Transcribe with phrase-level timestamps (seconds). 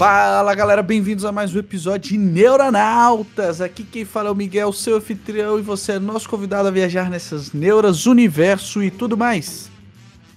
[0.00, 3.60] Fala galera, bem-vindos a mais um episódio de Neuronautas.
[3.60, 7.10] Aqui quem fala é o Miguel, seu anfitrião, e você é nosso convidado a viajar
[7.10, 9.70] nessas neuras, universo e tudo mais.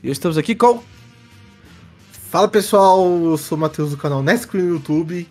[0.04, 0.84] E estamos aqui com.
[2.30, 5.26] Fala pessoal, eu sou o Matheus do canal Nescreen no YouTube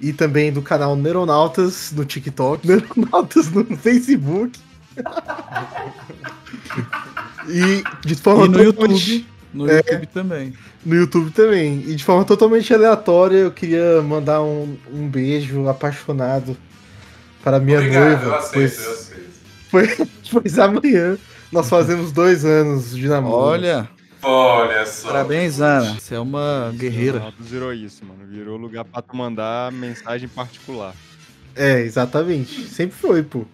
[0.00, 4.56] e também do canal Neuronautas no TikTok, Neuronautas no Facebook.
[7.48, 9.37] e de forma E no totalmente- YouTube.
[9.64, 9.76] No É.
[9.78, 10.52] YouTube também.
[10.84, 11.82] no YouTube também.
[11.86, 16.56] E de forma totalmente aleatória, eu queria mandar um, um beijo apaixonado
[17.42, 18.24] para minha Obrigado, noiva.
[18.26, 19.30] eu aceito, pois, eu aceito.
[19.70, 21.18] pois, pois amanhã
[21.52, 23.36] nós fazemos dois anos de namoro.
[23.36, 23.88] Olha,
[24.22, 25.08] Olha só.
[25.08, 25.94] parabéns, Ana.
[25.94, 27.18] Você é uma guerreira.
[27.18, 28.20] Ronaldo virou isso, mano.
[28.28, 30.94] Virou lugar pra tu mandar mensagem particular.
[31.54, 32.68] É, exatamente.
[32.68, 33.44] Sempre foi, pô.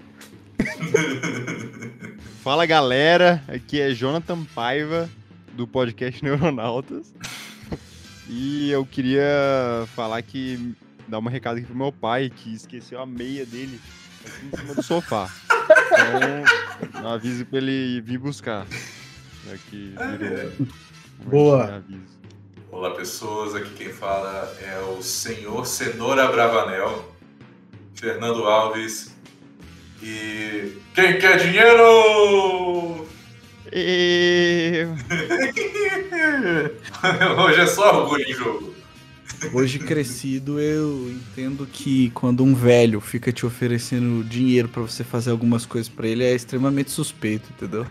[2.43, 5.09] Fala galera, aqui é Jonathan Paiva
[5.55, 7.15] do podcast Neuronautas.
[8.29, 10.75] E eu queria falar que
[11.07, 13.79] dar uma recado aqui pro meu pai que esqueceu a meia dele
[14.27, 15.31] aqui em cima do sofá.
[16.89, 18.67] Então, avise pra ele vir buscar.
[19.47, 20.53] Já que virou
[21.21, 21.75] um Boa.
[21.77, 22.15] aviso.
[22.71, 23.55] Olá, pessoas.
[23.55, 27.15] Aqui quem fala é o senhor Cenoura Bravanel,
[27.95, 29.15] Fernando Alves.
[30.03, 30.77] E.
[30.95, 33.07] Quem quer dinheiro?
[33.77, 34.87] E...
[37.45, 38.73] Hoje é só orgulho em jogo.
[39.53, 45.33] Hoje crescido, eu entendo que quando um velho fica te oferecendo dinheiro pra você fazer
[45.33, 47.85] algumas coisas pra ele é extremamente suspeito, entendeu?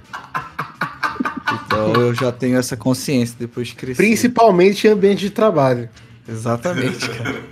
[1.66, 4.02] Então eu já tenho essa consciência depois de crescer.
[4.02, 5.90] Principalmente em ambiente de trabalho.
[6.28, 7.44] Exatamente, cara.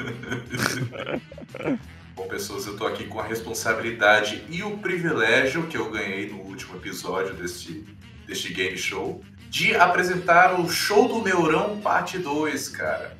[2.15, 6.37] Bom, pessoas, eu tô aqui com a responsabilidade e o privilégio que eu ganhei no
[6.37, 7.83] último episódio deste,
[8.31, 13.17] deste game show de apresentar o Show do Neurão Parte 2, cara.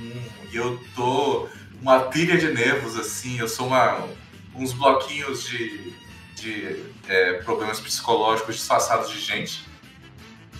[0.00, 0.22] Hum,
[0.52, 1.48] e eu tô
[1.82, 4.08] uma pilha de nervos, assim, eu sou uma,
[4.54, 5.92] uns bloquinhos de,
[6.36, 9.64] de é, problemas psicológicos disfarçados de gente.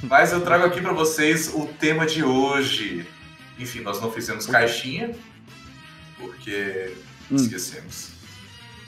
[0.03, 3.07] Mas eu trago aqui pra vocês o tema de hoje.
[3.57, 5.15] Enfim, nós não fizemos caixinha,
[6.19, 6.93] porque
[7.31, 7.37] Hum.
[7.37, 8.14] esquecemos.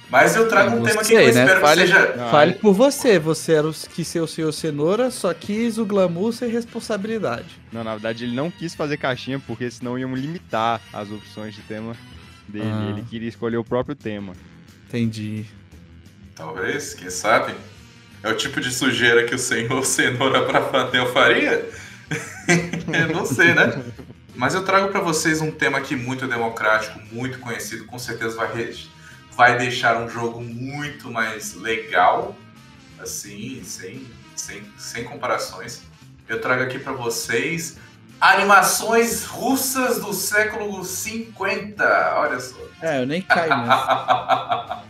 [0.08, 1.42] Mas eu trago um Não tema aqui sei, que eu né?
[1.42, 2.28] espero Fale- que seja.
[2.30, 6.32] Fale por você, você era o que ser o senhor cenoura, só quis o glamour
[6.32, 7.46] sem responsabilidade.
[7.72, 11.62] Não, na verdade ele não quis fazer caixinha porque senão iam limitar as opções de
[11.62, 11.96] tema
[12.46, 12.64] dele.
[12.72, 12.90] Ah.
[12.90, 14.32] Ele queria escolher o próprio tema.
[14.88, 15.44] Entendi.
[16.36, 17.54] Talvez, quem sabe?
[18.22, 21.68] É o tipo de sujeira que o senhor Cenoura Bravanel faria?
[22.48, 23.82] eu não sei, né?
[24.34, 28.52] Mas eu trago pra vocês um tema aqui muito democrático, muito conhecido, com certeza vai,
[28.54, 28.76] re-
[29.36, 32.34] vai deixar um jogo muito mais legal,
[32.98, 35.82] assim, sem, sem, sem comparações.
[36.26, 37.76] Eu trago aqui pra vocês
[38.18, 42.14] animações russas do século 50.
[42.16, 42.56] Olha só.
[42.80, 44.82] É, eu nem caio nessa.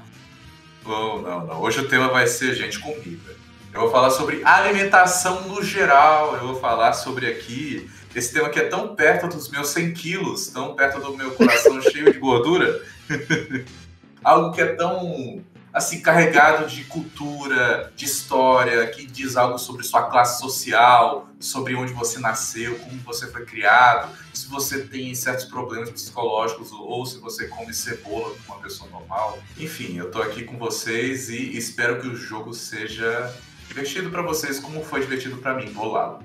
[0.84, 1.60] Não, não, não.
[1.60, 3.34] Hoje o tema vai ser gente comida.
[3.74, 6.36] Eu vou falar sobre alimentação no geral.
[6.36, 10.46] Eu vou falar sobre aqui esse tema que é tão perto dos meus 100 quilos,
[10.46, 12.80] tão perto do meu coração cheio de gordura.
[14.26, 15.40] algo que é tão
[15.72, 21.92] assim carregado de cultura, de história, que diz algo sobre sua classe social, sobre onde
[21.92, 27.46] você nasceu, como você foi criado, se você tem certos problemas psicológicos ou se você
[27.46, 29.38] come cebola como uma pessoa normal.
[29.56, 33.32] Enfim, eu tô aqui com vocês e espero que o jogo seja
[33.68, 36.24] divertido para vocês como foi divertido para mim, bolado.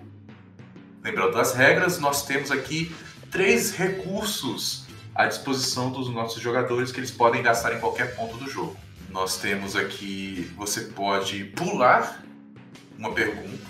[1.04, 2.96] Lembrando das regras, nós temos aqui
[3.30, 8.50] três recursos à disposição dos nossos jogadores que eles podem gastar em qualquer ponto do
[8.50, 8.76] jogo.
[9.10, 12.24] Nós temos aqui, você pode pular
[12.98, 13.66] uma pergunta,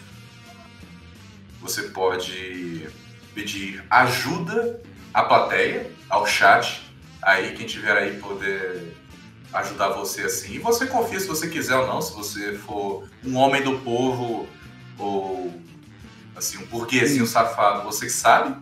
[1.60, 2.88] você pode
[3.34, 4.82] pedir ajuda
[5.14, 6.82] à plateia, ao chat,
[7.22, 8.96] aí quem tiver aí poder
[9.54, 10.54] ajudar você assim.
[10.54, 14.48] E você confia se você quiser ou não, se você for um homem do povo
[14.98, 15.54] ou
[16.36, 18.56] assim, um burguesinho safado, você que sabe.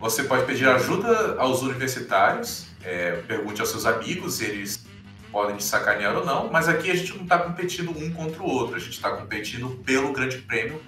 [0.00, 4.82] Você pode pedir ajuda aos universitários, é, pergunte aos seus amigos eles
[5.30, 8.46] podem te sacanear ou não, mas aqui a gente não está competindo um contra o
[8.46, 10.82] outro, a gente está competindo pelo grande prêmio,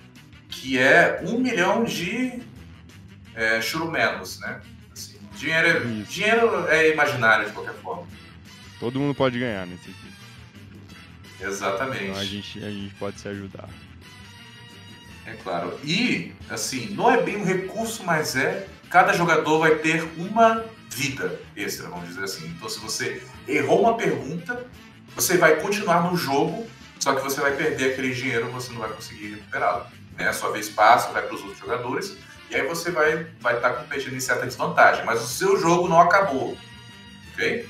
[0.49, 2.41] que é um milhão de
[3.35, 4.63] é, churumelos, né?
[4.91, 8.07] Assim, dinheiro, é, dinheiro é imaginário de qualquer forma.
[8.81, 10.13] Todo mundo pode ganhar nesse aqui.
[11.39, 12.05] Exatamente.
[12.05, 13.69] Então a gente, a gente pode se ajudar.
[15.27, 15.79] É claro.
[15.85, 18.67] E, assim, não é bem um recurso, mas é.
[18.93, 22.47] Cada jogador vai ter uma vida extra, vamos dizer assim.
[22.49, 24.67] Então, se você errou uma pergunta,
[25.17, 26.67] você vai continuar no jogo,
[27.01, 29.87] só que você vai perder aquele dinheiro, você não vai conseguir recuperá-lo.
[30.19, 30.29] Né?
[30.29, 32.19] A sua vez passa, vai para os outros jogadores,
[32.51, 35.07] e aí você vai vai estar competindo em certa desvantagem.
[35.07, 36.55] Mas o seu jogo não acabou.
[37.33, 37.67] Ok?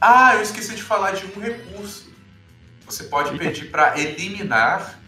[0.00, 2.10] Ah, eu esqueci de falar de um recurso.
[2.86, 4.98] Você pode pedir para eliminar.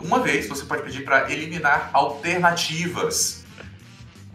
[0.00, 3.37] Uma vez, você pode pedir para eliminar alternativas.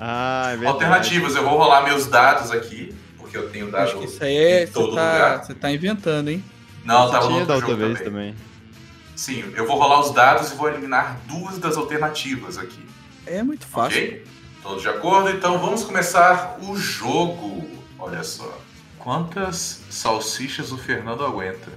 [0.06, 0.74] Ah, é verdade.
[0.74, 4.36] Alternativas, eu vou rolar meus dados aqui, porque eu tenho dado Acho que isso aí
[4.36, 4.64] é.
[4.64, 5.46] em Você todo tá, lugar.
[5.46, 6.44] você tá inventando, hein?
[6.84, 8.34] Não, tava no outro jogo vez também.
[8.34, 8.36] também.
[9.16, 12.86] Sim, eu vou rolar os dados e vou eliminar duas das alternativas aqui.
[13.26, 13.98] É muito fácil.
[13.98, 14.26] Ok?
[14.62, 15.30] Todos de acordo?
[15.30, 17.66] Então vamos começar o jogo.
[17.98, 18.60] Olha só.
[19.00, 21.72] Quantas salsichas o Fernando aguenta?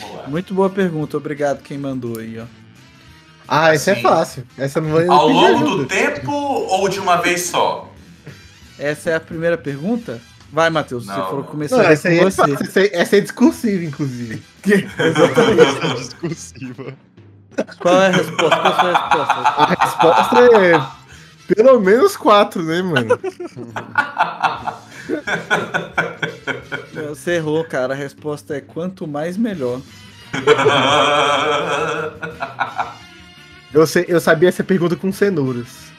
[0.00, 0.26] Vamos lá.
[0.28, 2.46] Muito boa pergunta, obrigado quem mandou aí, ó.
[3.46, 4.42] Ah, essa Assim, é fácil.
[4.56, 5.76] Essa não vai Ao longo ajuda.
[5.82, 7.90] do tempo ou de uma vez só?
[8.78, 10.18] Essa é a primeira pergunta?
[10.52, 11.42] Vai, Matheus, Não, falou não.
[11.44, 12.28] começar Não, essa aí com é.
[12.28, 12.44] Essa,
[12.80, 14.42] aí- essa é discursiva, inclusive.
[15.96, 16.94] Discursiva.
[17.80, 18.56] Qual é a resposta?
[18.56, 19.34] Qual é a sua resposta?
[19.58, 20.80] A resposta é
[21.54, 23.18] pelo menos quatro, né, mano?
[27.10, 27.92] Você errou, cara.
[27.94, 29.80] A resposta é quanto mais melhor.
[33.74, 35.92] Eu, sei, eu sabia essa pergunta com cenouras.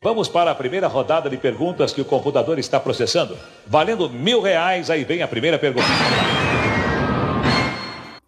[0.00, 3.36] Vamos para a primeira rodada de perguntas que o computador está processando.
[3.66, 5.88] Valendo mil reais, aí vem a primeira pergunta.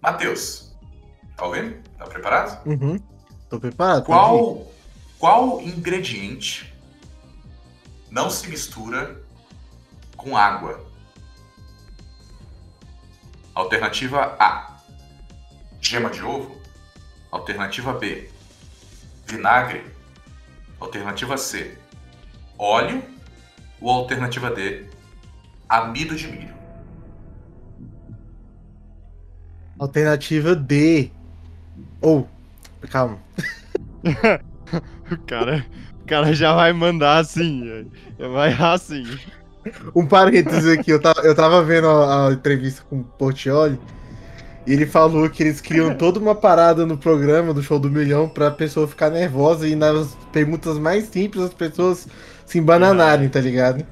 [0.00, 0.73] Matheus,
[1.36, 1.76] tá ouvindo?
[1.98, 2.66] Tá preparado?
[2.66, 2.98] Uhum.
[3.48, 4.04] Tô preparado.
[4.04, 4.66] Qual,
[5.18, 6.74] qual ingrediente
[8.10, 9.20] não se mistura
[10.16, 10.84] com água?
[13.54, 14.80] Alternativa A:
[15.80, 16.56] gema de ovo.
[17.30, 18.28] Alternativa B:
[19.26, 19.84] vinagre.
[20.80, 21.78] Alternativa C:
[22.58, 23.02] óleo.
[23.80, 24.88] Ou alternativa D:
[25.68, 26.54] amido de milho.
[29.78, 31.12] Alternativa D.
[32.04, 32.28] Ou,
[32.90, 33.16] calma.
[35.10, 35.64] O cara,
[36.02, 37.86] o cara já vai mandar assim.
[38.18, 39.04] já Vai errar assim.
[39.96, 43.80] Um parênteses aqui, eu tava, eu tava vendo a, a entrevista com o Portioli
[44.66, 48.28] e ele falou que eles criam toda uma parada no programa do Show do Milhão
[48.28, 52.06] pra pessoa ficar nervosa e nas perguntas mais simples as pessoas
[52.44, 53.82] se embananarem, tá ligado?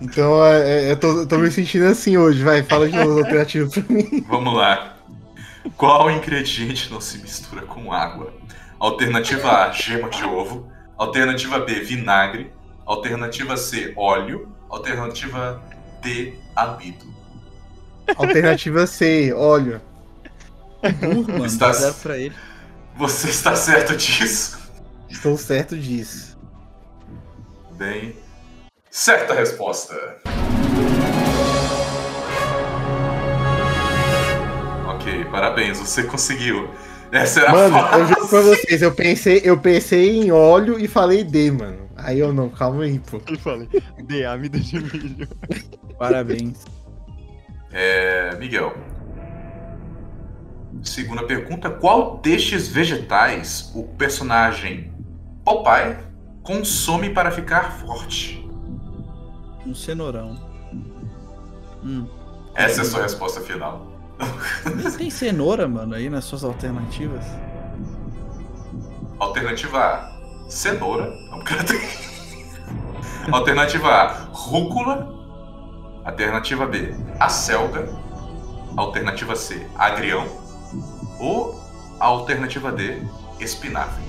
[0.00, 3.18] Então é, é, eu, tô, eu tô me sentindo assim hoje, vai, fala de novo
[3.18, 4.24] as alternativas pra mim.
[4.28, 4.93] Vamos lá.
[5.76, 8.32] Qual ingrediente não se mistura com água?
[8.78, 10.70] Alternativa A, gema de ovo.
[10.96, 12.52] Alternativa B, vinagre.
[12.84, 14.54] Alternativa C, óleo.
[14.68, 15.62] Alternativa
[16.02, 17.06] D, amido.
[18.16, 19.80] Alternativa C, óleo.
[21.00, 21.46] Burro, mano.
[21.46, 21.72] Está-
[22.02, 22.34] pra ele.
[22.96, 24.58] Você está certo disso?
[25.08, 26.38] Estou certo disso.
[27.72, 28.14] Bem,
[28.90, 29.94] certa resposta.
[35.34, 36.70] Parabéns, você conseguiu.
[37.10, 37.98] Essa era Mano, fácil.
[37.98, 41.88] eu juro pra vocês, eu pensei, eu pensei em óleo e falei D, mano.
[41.96, 43.20] Aí eu não, calma aí, pô.
[43.28, 43.68] Eu falei,
[44.04, 45.28] de amido de milho.
[45.98, 46.64] Parabéns.
[47.72, 48.76] É, Miguel.
[50.84, 54.92] Segunda pergunta: qual destes vegetais o personagem
[55.44, 55.96] Popeye
[56.44, 58.48] consome para ficar forte?
[59.66, 60.38] Um cenourão.
[61.82, 62.06] Hum.
[62.54, 63.93] Essa é a sua resposta final.
[64.74, 67.24] Nem tem cenoura, mano, aí nas suas alternativas.
[69.18, 71.10] Alternativa A: cenoura.
[71.30, 71.80] Não, cara, tem-
[73.32, 75.12] Alternativa A: rúcula.
[76.04, 77.88] Alternativa B: acelga.
[78.76, 80.26] Alternativa C: agrião.
[81.18, 81.60] Ou
[82.00, 83.02] a alternativa D:
[83.40, 84.02] espinafre.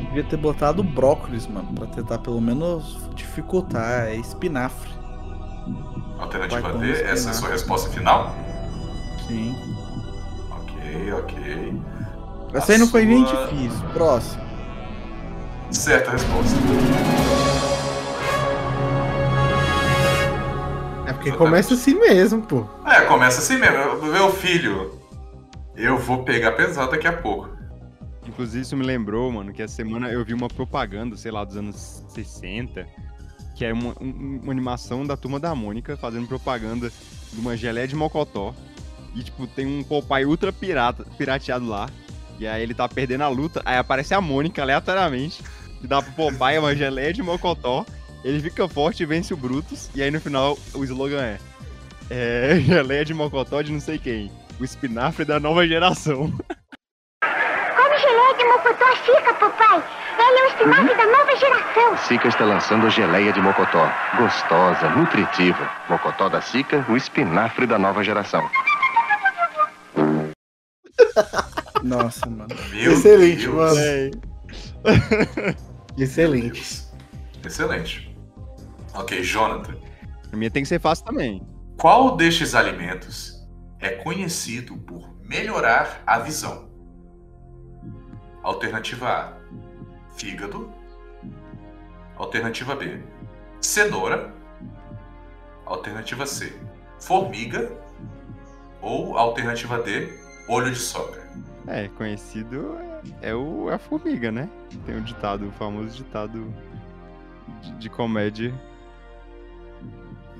[0.00, 4.08] Devia ter botado brócolis, mano, pra tentar pelo menos dificultar.
[4.08, 4.90] É espinafre.
[6.18, 7.40] Alternativa D, essa é a espinafre.
[7.40, 8.34] sua resposta final?
[9.26, 9.54] Sim.
[10.50, 11.80] Ok, ok.
[12.54, 13.86] Essa aí não foi nem difícil.
[13.94, 14.42] Próximo.
[15.70, 16.54] Certa resposta.
[21.06, 22.66] É porque começa assim mesmo, pô.
[22.86, 24.02] É, começa assim mesmo.
[24.06, 24.98] Meu filho,
[25.74, 27.48] eu vou pegar pesado daqui a pouco.
[28.26, 31.56] Inclusive, isso me lembrou, mano, que essa semana eu vi uma propaganda, sei lá, dos
[31.56, 32.86] anos 60,
[33.56, 36.90] que é uma, um- uma animação da Turma da Mônica fazendo propaganda
[37.32, 38.54] de uma geleia de mocotó.
[39.14, 41.88] E, tipo, tem um Popeye ultra pirata, pirateado lá.
[42.38, 45.42] Que aí ele tá perdendo a luta, aí aparece a Mônica aleatoriamente,
[45.80, 47.84] que dá pro Popeye uma geleia de mocotó,
[48.24, 51.38] ele fica forte e vence o Brutus, e aí no final o slogan é,
[52.08, 56.32] é geleia de mocotó de não sei quem, o espinafre da nova geração.
[57.20, 59.82] Come geleia de mocotó Chica, papai.
[60.18, 61.96] Ele é o espinafre da nova geração.
[61.96, 63.90] Sica está lançando geleia de mocotó.
[64.16, 65.70] Gostosa, nutritiva.
[65.88, 68.48] Mocotó da Sica, o espinafre da nova geração.
[71.82, 72.54] Nossa, mano.
[72.70, 73.54] Meu Excelente, Deus.
[73.54, 73.78] mano.
[73.78, 74.10] É,
[75.98, 76.86] Excelente.
[77.44, 78.16] Excelente.
[78.94, 79.74] Ok, Jonathan.
[80.32, 81.46] a minha tem que ser fácil também.
[81.78, 83.46] Qual destes alimentos
[83.80, 86.70] é conhecido por melhorar a visão?
[88.42, 89.32] Alternativa A:
[90.16, 90.72] fígado.
[92.16, 93.00] Alternativa B:
[93.60, 94.32] cenoura.
[95.66, 96.52] Alternativa C:
[97.00, 97.70] formiga.
[98.80, 100.12] Ou alternativa D:
[100.48, 101.22] olho de sogra.
[101.66, 102.76] É, conhecido
[103.22, 104.48] é, é o, é a formiga, né?
[104.84, 106.52] Tem um ditado, o famoso ditado
[107.60, 108.52] de, de comédia.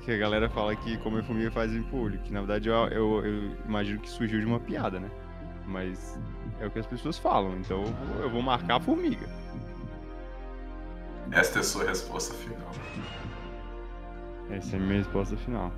[0.03, 2.19] Que a galera fala que comer formiga faz olho.
[2.19, 5.09] Que na verdade eu, eu, eu imagino que surgiu de uma piada, né?
[5.65, 6.19] Mas
[6.59, 7.57] é o que as pessoas falam.
[7.57, 9.27] Então eu vou, eu vou marcar a formiga.
[11.31, 12.69] Esta é a sua resposta final.
[14.49, 15.71] Essa é a minha resposta final.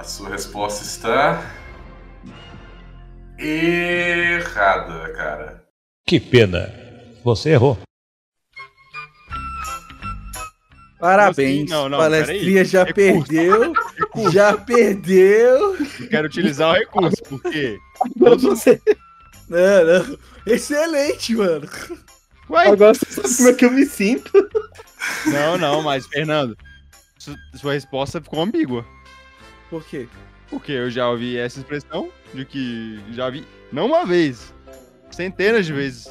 [0.00, 1.42] A sua resposta está.
[3.38, 5.62] Errada, cara.
[6.06, 6.72] Que pena.
[7.22, 7.76] Você errou.
[10.98, 11.68] Parabéns.
[11.70, 13.26] Não, não, Palestrinha já Recurso.
[13.28, 13.72] perdeu.
[14.32, 15.76] Já perdeu.
[15.76, 17.78] Eu quero utilizar o recurso, porque.
[18.16, 18.80] Agora você,
[19.50, 20.18] Não, não.
[20.46, 21.68] Excelente, mano.
[22.48, 24.32] Ué, agora você sabe como é que eu me sinto.
[25.26, 26.56] não, não, mas Fernando,
[27.18, 28.82] su- sua resposta ficou ambígua.
[29.70, 30.08] Por quê?
[30.50, 34.52] Porque eu já ouvi essa expressão de que já vi, não uma vez,
[35.10, 36.10] centenas de vezes.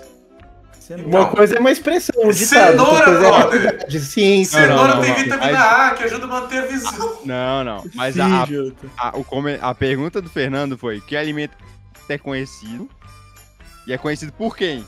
[0.89, 1.05] Não...
[1.05, 2.71] Uma coisa é uma expressão, um ditado.
[2.71, 4.59] Cenoura, é realidade, ciência.
[4.61, 5.23] Não, não, Cenoura não, tem não.
[5.23, 7.19] vitamina A que ajuda a manter a visão.
[7.25, 7.83] Não, não.
[7.93, 11.55] Mas a, Sim, a, o come- a pergunta do Fernando foi: que alimento
[12.07, 12.89] é conhecido?
[13.85, 14.83] E é conhecido por quem?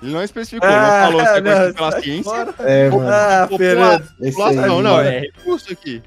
[0.00, 2.22] Ele não especificou, não falou se é conhecido pela sai ciência.
[2.30, 2.54] fora.
[2.60, 3.08] É, mano.
[3.10, 4.08] Ah, Fernando.
[4.18, 6.00] População, não, é recurso aqui.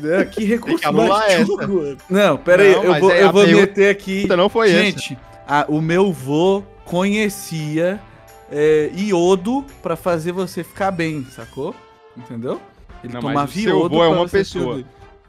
[0.00, 1.96] Né, Que recurso que anular mais mano.
[2.08, 4.26] Não, pera aí, Não, eu vou, é eu vou pergunta- meter aqui.
[4.36, 4.68] Não foi.
[4.70, 8.00] Gente, a- o meu vô conhecia
[8.50, 11.74] é, iodo pra fazer você ficar bem, sacou?
[12.16, 12.60] Entendeu?
[13.02, 14.84] Ele Não, mas tomava o seu iodo vô é uma pessoa.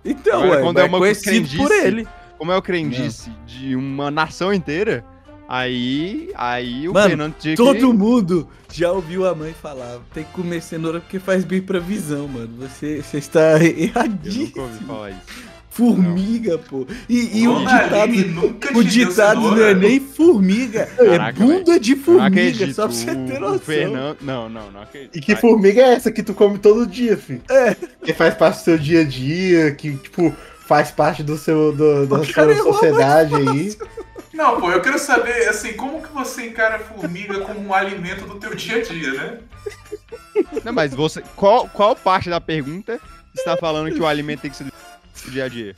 [0.06, 2.08] Então, Agora, ué, quando é uma conhecido por crendice, ele.
[2.38, 5.04] Como é o crendice de uma nação inteira,
[5.48, 7.64] aí, aí o Mano, Fernando tinha que...
[7.64, 11.80] Todo mundo já ouviu a mãe falar, tem que comer cenoura porque faz bem pra
[11.80, 12.50] visão, mano.
[12.60, 14.62] Você, você está Eu nunca erradíssimo.
[14.62, 15.48] ouvi falar isso.
[15.70, 16.88] Formiga, pô.
[17.08, 21.98] E, e o ditado, o ditado não é nem formiga, é Caraca, bunda de Eu
[21.98, 22.74] não formiga, acredito.
[22.74, 23.60] só pra você ter noção.
[23.60, 24.18] Fernando...
[24.22, 25.16] Não, não, não acredito.
[25.16, 27.44] E que formiga é essa que tu come todo dia, filho?
[27.48, 27.76] É.
[28.04, 30.34] Que faz parte do seu dia a dia, que, tipo,
[30.66, 33.76] faz parte do seu, do, da sua errou sociedade aí.
[34.38, 38.24] Não, pô, eu quero saber, assim, como que você encara a formiga como um alimento
[38.28, 39.40] do teu dia a dia, né?
[40.64, 41.24] Não, mas você...
[41.36, 43.00] Qual, qual parte da pergunta
[43.36, 45.76] está falando que o alimento tem que ser do dia a dia?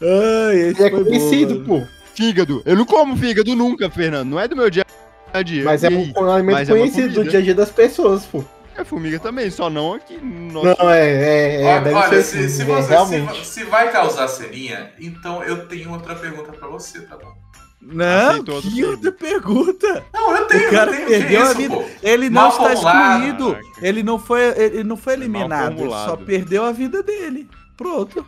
[0.00, 1.66] Ai, esse é conhecido, mano.
[1.66, 1.86] pô.
[2.14, 2.62] Fígado.
[2.64, 4.30] Eu não como fígado nunca, Fernando.
[4.30, 4.86] Não é do meu dia
[5.30, 5.64] a dia.
[5.64, 7.30] Mas é um, um alimento Mas é conhecido do comida.
[7.30, 8.42] dia a dia das pessoas, pô.
[8.74, 10.82] É formiga também, só não aqui no nosso...
[10.82, 13.46] Não, é, é, é olha, olha, se, assim, se é, você se, realmente.
[13.46, 17.34] se vai causar ceninha, então eu tenho outra pergunta pra você, tá bom?
[17.80, 20.04] Não, que outra pergunta?
[20.12, 21.08] Não, eu tenho, O cara eu tenho.
[21.08, 21.74] perdeu que a isso, vida.
[21.76, 21.84] pô?
[22.02, 23.22] Ele não Mal está formulado.
[23.24, 23.58] excluído.
[23.80, 25.80] Ele não foi, ele não foi eliminado.
[25.80, 27.48] Ele só perdeu a vida dele.
[27.76, 28.26] Pronto.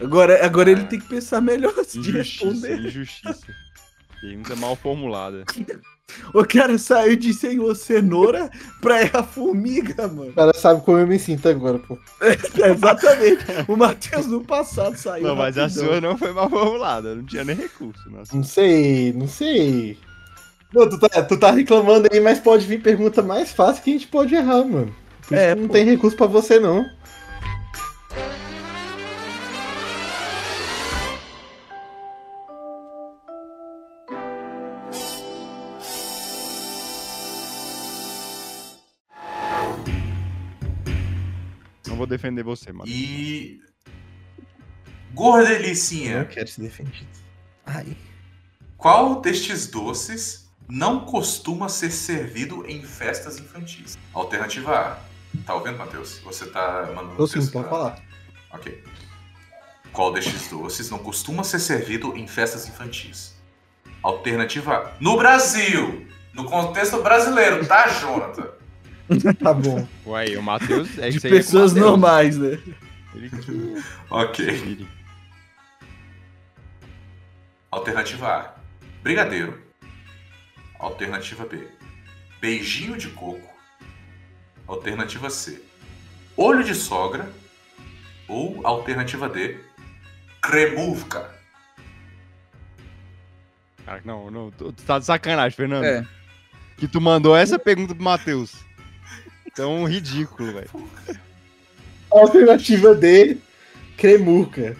[0.00, 0.84] Agora, agora ele É.
[0.84, 2.78] tem que pensar melhor de Injustiça, responder.
[2.86, 3.46] injustiça.
[4.20, 5.44] Pergunta mal formulada.
[6.34, 8.50] O cara saiu de senhor cenoura
[8.80, 10.30] pra errar formiga, mano.
[10.30, 11.98] O cara sabe como eu me sinto agora, pô.
[12.64, 13.44] Exatamente.
[13.68, 15.26] O Matheus no passado saiu.
[15.26, 17.14] Não, mas a sua não foi mal formulada.
[17.14, 18.08] Não tinha nem recurso.
[18.10, 18.34] Nossa.
[18.36, 19.98] Não sei, não sei.
[20.72, 23.92] Não, tu, tá, tu tá reclamando aí, mas pode vir pergunta mais fácil que a
[23.94, 24.94] gente pode errar, mano.
[25.26, 25.72] Por isso É, que não pô.
[25.72, 26.84] tem recurso pra você, não.
[42.08, 42.90] Defender você, mano.
[42.90, 43.60] E.
[43.60, 43.68] Não
[45.14, 47.08] Gordelicinha, quero ser defendido.
[47.64, 47.96] Ai.
[48.76, 53.98] qual destes doces não costuma ser servido em festas infantis?
[54.12, 54.98] Alternativa A.
[55.44, 56.18] Tá ouvindo, Matheus?
[56.20, 58.02] Você tá mandando Tô sim, pode falar.
[58.52, 58.84] Ok.
[59.92, 63.34] Qual destes doces não costuma ser servido em festas infantis?
[64.02, 64.92] Alternativa A.
[65.00, 66.06] No Brasil.
[66.32, 68.57] No contexto brasileiro, tá, Jonathan?
[69.42, 69.86] Tá bom.
[70.06, 71.90] Uai, o Matheus é De é pessoas Matheus.
[71.90, 72.58] normais, né?
[73.14, 74.86] Ele que Ok.
[77.70, 78.54] Alternativa A.
[79.02, 79.60] Brigadeiro.
[80.78, 81.66] Alternativa B.
[82.40, 83.48] Beijinho de coco.
[84.66, 85.62] Alternativa C.
[86.36, 87.30] Olho de sogra.
[88.28, 89.58] Ou alternativa D.
[90.42, 91.30] Cremuvka.
[93.84, 95.84] Cara, não, não, tu, tu tá de sacanagem, Fernando.
[95.84, 96.06] É.
[96.76, 98.54] Que tu mandou essa pergunta pro Matheus.
[99.58, 100.70] Tão ridículo, velho.
[102.08, 103.38] Alternativa D,
[103.96, 104.76] cremurca.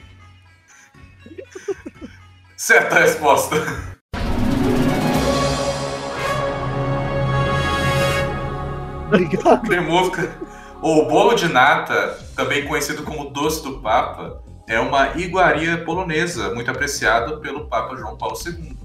[2.56, 3.56] Certa resposta.
[9.08, 9.62] Obrigado.
[9.66, 10.32] Cremuvka.
[10.80, 16.70] O bolo de nata, também conhecido como doce do Papa, é uma iguaria polonesa muito
[16.70, 18.78] apreciada pelo Papa João Paulo II.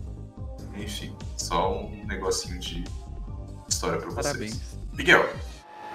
[0.75, 2.83] Enfim, só um negocinho de
[3.69, 4.25] história para vocês.
[4.25, 4.59] Parabéns.
[4.91, 5.29] Miguel,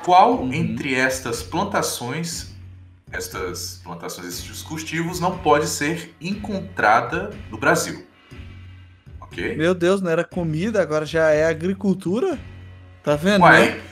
[0.08, 0.54] qual Uhum.
[0.54, 2.54] entre estas plantações,
[3.12, 8.06] estas plantações, esses cultivos, não pode ser encontrada no Brasil?
[9.20, 9.54] Ok?
[9.54, 12.38] Meu Deus, não era comida, agora já é agricultura?
[13.04, 13.40] Tá vendo?
[13.44, 13.50] né?
[13.50, 13.82] Uai,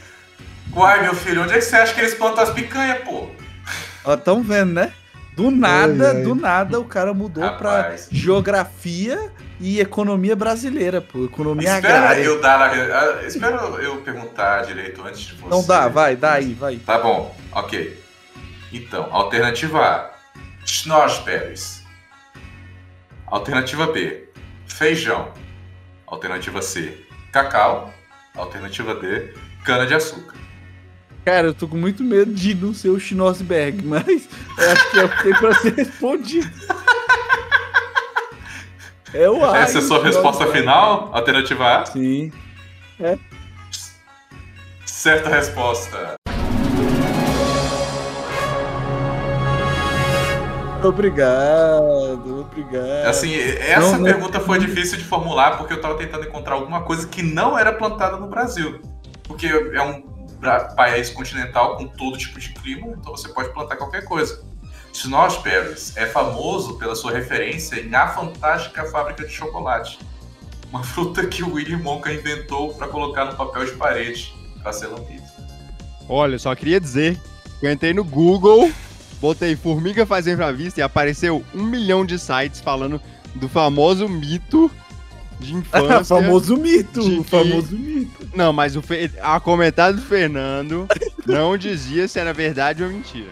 [0.75, 3.28] uai, meu filho, onde é que você acha que eles plantam as picanhas, pô?
[4.02, 4.94] Ó, tão vendo, né?
[5.37, 6.23] Do nada, Ai, ai.
[6.23, 8.07] do nada, o cara mudou Rapaz.
[8.07, 11.26] pra geografia e economia brasileira, pô.
[11.26, 12.23] Economia Espera agrária.
[12.23, 15.49] eu dar a, a- espera eu perguntar direito antes de você.
[15.50, 16.76] Não dá, vai, dá aí, vai.
[16.78, 18.02] Tá bom, ok.
[18.73, 20.11] Então, alternativa A,
[20.64, 21.83] schnozberries.
[23.26, 24.28] Alternativa B,
[24.66, 25.33] feijão.
[26.07, 27.93] Alternativa C, cacau.
[28.35, 29.33] Alternativa D,
[29.64, 30.35] cana-de-açúcar.
[31.26, 34.06] Cara, eu tô com muito medo de não ser o Schnosberg, mas
[34.59, 36.50] eu acho que é o que tem pra ser respondido.
[39.12, 39.59] É o A.
[39.59, 40.61] Essa é a sua resposta Schnosberg.
[40.61, 41.11] final?
[41.12, 41.87] Alternativa A?
[41.87, 42.31] Sim.
[44.85, 46.14] Certa resposta.
[50.85, 53.07] Obrigado, obrigado.
[53.09, 56.83] Assim, essa Não, não- pergunta foi difícil de formular porque eu tava tentando encontrar alguma
[56.83, 58.81] coisa que não era plantada no Brasil.
[59.24, 60.15] Porque é um
[60.74, 64.44] país continental com todo tipo de clima, então você pode plantar qualquer coisa.
[64.92, 69.98] Schnozberries é famoso pela sua referência em A Fantástica Fábrica de Chocolate.
[70.70, 74.87] Uma fruta que o Willy Wonka inventou para colocar no papel de parede para ser
[74.87, 75.22] lambido.
[76.09, 77.20] Olha, só queria dizer
[77.61, 78.72] que eu entrei no Google,
[79.20, 83.00] botei formiga fazendo pra vista e apareceu um milhão de sites falando
[83.35, 84.70] do famoso mito
[85.40, 86.05] de infância.
[86.16, 88.29] famoso mito, que- famoso mito.
[88.35, 89.11] Não, mas o Fe...
[89.22, 90.87] a comentário do Fernando
[91.27, 93.31] não dizia se era verdade ou mentira.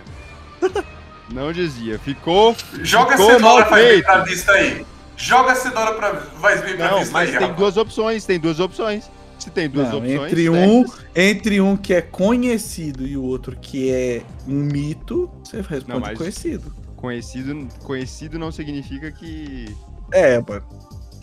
[1.33, 1.99] Não dizia.
[1.99, 2.55] Ficou.
[2.83, 4.05] Joga a Ficou cenoura pra vir feito.
[4.05, 4.87] pra vista aí.
[5.17, 7.59] Joga a cenoura pra, vai vir pra Não, vista mas aí, tem rapaz.
[7.59, 8.25] duas opções.
[8.25, 9.11] Tem duas opções.
[9.38, 10.33] Se tem duas Não, opções.
[10.33, 15.57] entre um, entre um que é conhecido e o outro que é um mito, você
[15.59, 16.73] responde Não, mas- conhecido.
[16.97, 19.67] Conhecido, conhecido não significa que.
[20.12, 20.64] É, mano.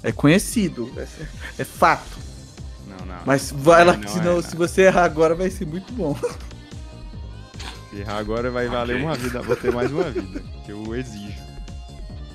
[0.04, 0.92] É conhecido.
[0.98, 1.08] É,
[1.60, 2.18] é fato.
[2.88, 3.22] Não, não.
[3.26, 4.42] Mas vai lá, Não é, senão não.
[4.42, 6.18] se você errar agora vai ser muito bom.
[7.90, 9.42] Se errar agora vai valer uma vida.
[9.42, 10.42] Vou ter mais uma vida.
[10.66, 11.40] Que eu exijo.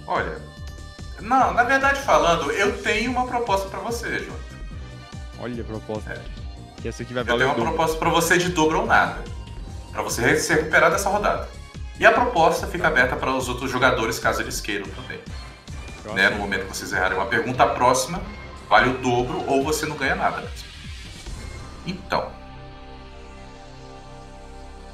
[0.06, 0.38] Olha,
[1.20, 4.36] não, na verdade falando, eu tenho uma proposta pra você, João.
[5.40, 6.12] Olha a proposta.
[6.12, 6.20] É.
[6.80, 8.86] Que essa aqui vai Eu valer tenho o uma proposta pra você de dobro ou
[8.86, 9.22] nada.
[9.92, 11.48] Pra você se recuperar dessa rodada.
[11.98, 15.18] E a proposta fica aberta para os outros jogadores, caso eles queiram também.
[16.14, 16.30] Né?
[16.30, 18.20] No momento que vocês errarem uma pergunta, a próxima
[18.68, 20.40] vale o dobro ou você não ganha nada.
[20.40, 20.66] mesmo.
[21.86, 22.30] Então.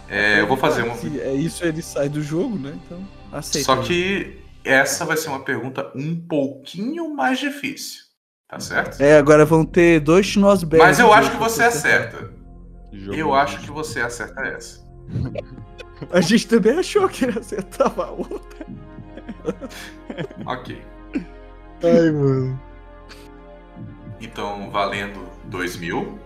[0.09, 0.95] É, eu vou fazer uma.
[1.21, 2.79] É isso, ele sai do jogo, né?
[2.85, 3.65] Então, aceita.
[3.65, 8.03] Só que essa vai ser uma pergunta um pouquinho mais difícil.
[8.47, 9.01] Tá certo?
[9.01, 10.85] É, agora vão ter dois Schnosberg.
[10.85, 12.31] Mas eu acho que você acerta.
[12.93, 14.87] Jogo Eu acho que você acerta essa.
[16.13, 18.67] A gente também achou que ele acertava a outra.
[20.45, 20.83] Ok.
[21.83, 22.61] Ai, mano.
[24.21, 26.19] Então, valendo 2 mil.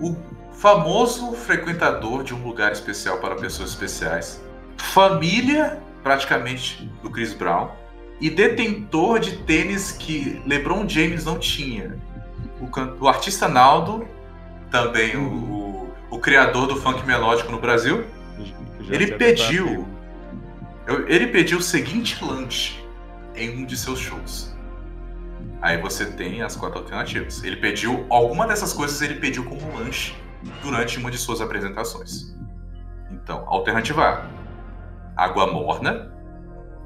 [0.00, 0.16] O
[0.52, 4.42] famoso frequentador de um lugar especial para pessoas especiais.
[4.76, 7.68] Família, praticamente, do Chris Brown.
[8.20, 11.98] E detentor de tênis que LeBron James não tinha.
[12.60, 14.06] O, can- o artista Naldo,
[14.70, 18.04] também o, o, o criador do funk melódico no Brasil,
[18.80, 19.86] Já ele pediu.
[20.86, 22.82] eu- Ele pediu o seguinte lanche
[23.34, 24.54] em um de seus shows.
[25.60, 27.42] Aí você tem as quatro alternativas.
[27.42, 28.06] Ele pediu.
[28.10, 30.14] Alguma dessas coisas ele pediu como lanche
[30.62, 32.36] durante uma de suas apresentações.
[33.10, 34.28] Então, alternativa
[35.16, 36.12] A: água morna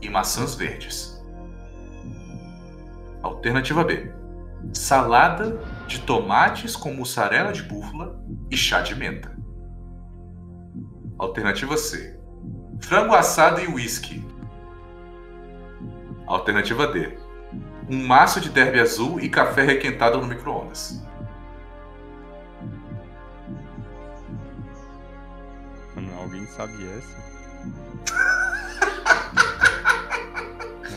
[0.00, 1.20] e maçãs verdes.
[3.22, 4.12] Alternativa B.
[4.72, 9.36] Salada de tomates com mussarela de búfala e chá de menta.
[11.18, 12.18] Alternativa C.
[12.80, 14.24] Frango assado e uísque.
[16.28, 17.18] Alternativa D.
[17.88, 21.02] Um maço de derby azul e café requentado no micro-ondas.
[25.96, 27.28] Mano, alguém sabe essa?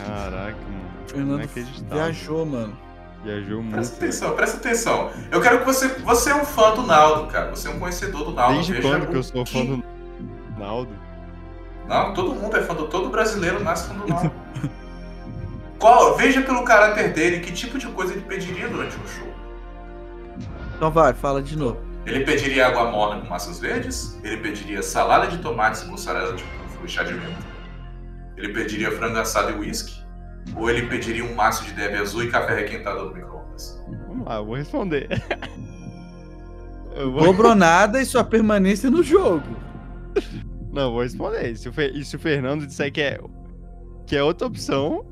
[0.04, 0.90] Caraca, mano.
[1.06, 1.96] Fernando Inacreditável.
[1.96, 2.76] viajou, mano.
[3.24, 3.74] Viajou muito.
[3.74, 5.10] Presta atenção, presta atenção.
[5.30, 5.88] Eu quero que você.
[5.88, 7.50] Você é um fã do Naldo, cara.
[7.50, 8.54] Você é um conhecedor do Naldo.
[8.54, 9.82] Desde quando que eu sou fã do
[10.58, 10.92] Naldo?
[11.88, 12.88] Não, todo mundo é fã do.
[12.88, 14.32] Todo brasileiro nasce fã do Naldo.
[15.82, 19.26] Qual, veja pelo caráter dele que tipo de coisa ele pediria durante um show.
[20.76, 21.80] Então vai, fala de novo.
[22.06, 26.44] Ele pediria água morna com massas verdes, ele pediria salada de tomates e mussarela de
[26.84, 27.36] e chá de menta.
[28.36, 30.00] Ele pediria frango assado e uísque,
[30.54, 33.82] ou ele pediria um maço de derby azul e café requentado no micro-ondas.
[34.06, 35.08] Vamos lá, eu vou responder.
[36.94, 37.24] Eu vou...
[37.24, 39.56] Cobrou nada e sua permanência no jogo.
[40.70, 41.50] Não, eu vou responder.
[41.50, 43.18] E se, o e se o Fernando disser que é,
[44.06, 45.02] que é outra opção,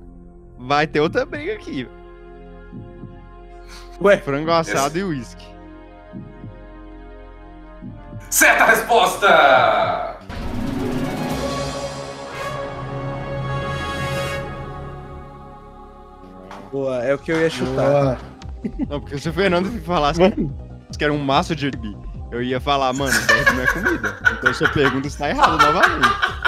[0.60, 1.88] vai ter outra briga aqui.
[4.00, 5.44] Ué, Frango assado e uísque.
[8.30, 10.18] Certa resposta!
[16.72, 17.74] boa, é o que eu ia chutar.
[17.74, 18.18] Boa.
[18.88, 20.20] Não, porque se o Fernando falasse
[20.96, 21.96] que era um maço de derby,
[22.30, 23.12] eu ia falar, mano,
[23.54, 24.18] não é comida.
[24.38, 26.39] Então sua pergunta está errada novamente.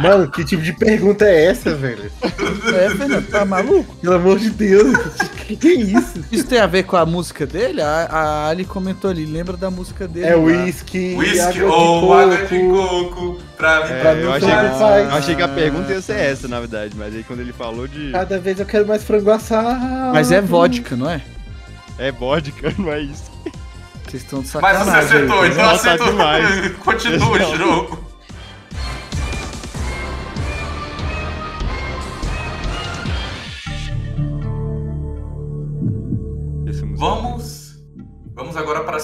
[0.00, 2.10] Mano, que tipo de pergunta é essa, velho?
[2.22, 3.94] É, Fernando, tá maluco?
[3.96, 4.96] Pelo amor de Deus,
[5.46, 6.24] que, que é isso?
[6.32, 7.80] Isso tem a ver com a música dele?
[7.80, 10.26] A, a Ali comentou ali, lembra da música dele?
[10.26, 11.16] É Whisky
[11.52, 13.38] de ou água de coco.
[13.56, 13.92] pra mim.
[13.92, 16.94] É, Pra mim, eu, achei eu achei que a pergunta ia ser essa, na verdade.
[16.96, 18.12] Mas aí quando ele falou de.
[18.12, 20.12] Cada vez eu quero mais frango assado.
[20.12, 21.20] Mas é vodka, não é?
[21.98, 23.32] É vodka, não é isso.
[24.08, 25.16] Vocês estão de Mas você sacanagem.
[25.16, 26.06] acertou, aí, então Não, acertou.
[26.10, 26.68] demais.
[26.84, 28.03] Continua o jogo.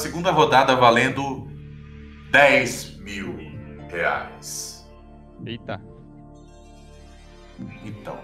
[0.01, 1.47] Segunda rodada valendo
[2.33, 3.37] 10 mil
[3.91, 4.89] reais.
[5.45, 5.81] Eita.
[7.85, 8.19] Então,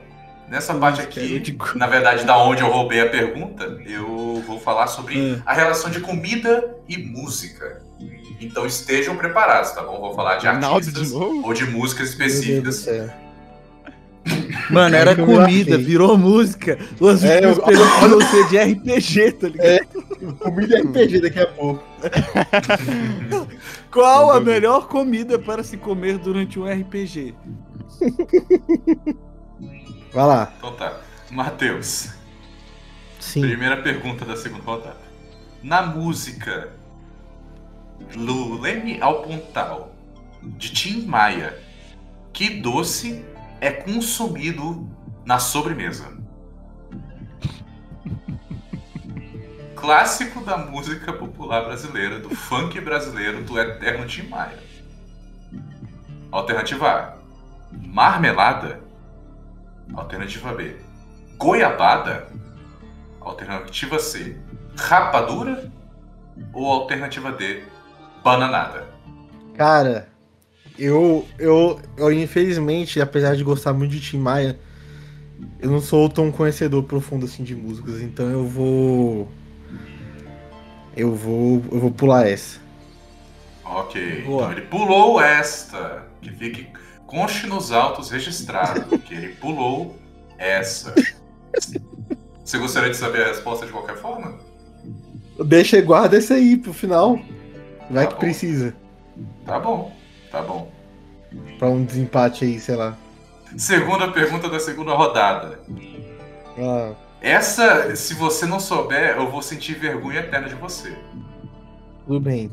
[0.49, 1.43] nessa parte aqui,
[1.75, 5.43] na verdade, da onde eu roubei a pergunta, eu vou falar sobre Hum.
[5.45, 7.83] a relação de comida e música.
[8.41, 9.99] Então estejam preparados, tá bom?
[9.99, 12.87] Vou falar de artistas de ou de músicas Meu Deus do específicas.
[14.71, 16.77] Mano, era É comida, virou música.
[17.01, 19.67] As É, eu- perguntas vão ser de RPG, tá ligado?
[19.67, 19.81] É.
[20.39, 21.85] Comida RPG daqui a pouco.
[23.93, 27.35] Qual a melhor comida para se comer durante um RPG?
[30.13, 30.53] Vai lá.
[30.59, 31.01] Então tá.
[31.31, 32.11] Matheus,
[33.19, 33.41] Sim.
[33.43, 34.97] primeira pergunta da segunda rodada.
[35.63, 36.71] Na música
[38.15, 39.93] Luleme ao Pontal,
[40.43, 41.59] de Tim Maia,
[42.33, 43.25] que doce
[43.67, 44.89] é consumido
[45.25, 46.17] na sobremesa?
[49.75, 54.59] Clássico da música popular brasileira, do funk brasileiro, do eterno Tim Maia.
[56.31, 57.17] Alternativa A:
[57.73, 58.81] marmelada.
[59.95, 60.77] Alternativa B:
[61.37, 62.29] goiabada.
[63.21, 64.41] Alternativa C:
[64.77, 65.73] rapadura.
[66.53, 67.65] Ou alternativa D:
[68.23, 68.87] bananada.
[69.57, 70.09] Cara,
[70.79, 74.59] eu, eu, eu infelizmente, apesar de gostar muito de Tim Maia,
[75.61, 79.29] eu não sou tão conhecedor profundo assim de músicas, então eu vou.
[80.97, 81.63] Eu vou.
[81.71, 82.59] Eu vou pular essa.
[83.65, 84.43] Ok, Boa.
[84.45, 86.05] então ele pulou esta.
[86.23, 86.69] Que fique
[87.07, 89.97] conste nos autos registrado que ele pulou
[90.39, 90.95] essa.
[92.45, 94.39] Você gostaria de saber a resposta de qualquer forma?
[95.45, 97.19] Deixa, guarda essa aí pro final.
[97.91, 98.21] Vai Tá que bom.
[98.21, 98.75] precisa.
[99.45, 99.93] Tá bom,
[100.37, 100.71] tá bom.
[101.59, 102.97] Pra um desempate aí, sei lá.
[103.57, 105.61] Segunda pergunta da segunda rodada.
[106.59, 110.97] Ah, Essa, se você não souber, eu vou sentir vergonha eterna de você.
[112.07, 112.53] tudo bem.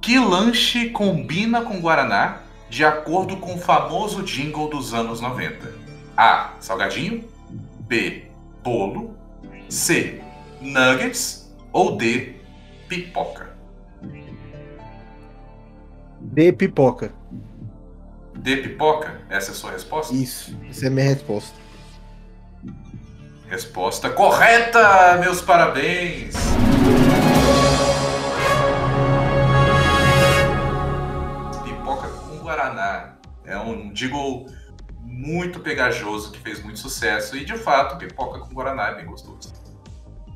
[0.00, 5.72] Que lanche combina com Guaraná de acordo com o famoso jingle dos anos 90?
[6.16, 6.52] A.
[6.60, 7.24] Salgadinho.
[7.80, 8.26] B.
[8.62, 9.16] Bolo.
[9.68, 10.20] C.
[10.60, 11.50] Nuggets.
[11.72, 12.34] Ou D.
[12.88, 13.47] Pipoca.
[16.38, 17.10] De pipoca.
[18.36, 18.58] D.
[18.58, 19.22] Pipoca?
[19.28, 20.14] Essa é a sua resposta?
[20.14, 20.56] Isso.
[20.70, 21.58] Essa é a minha resposta.
[23.48, 25.18] Resposta correta!
[25.18, 26.36] Meus parabéns!
[31.64, 33.14] Pipoca com Guaraná.
[33.44, 34.46] É um jingle
[35.02, 39.52] muito pegajoso que fez muito sucesso e de fato pipoca com guaraná é bem gostoso.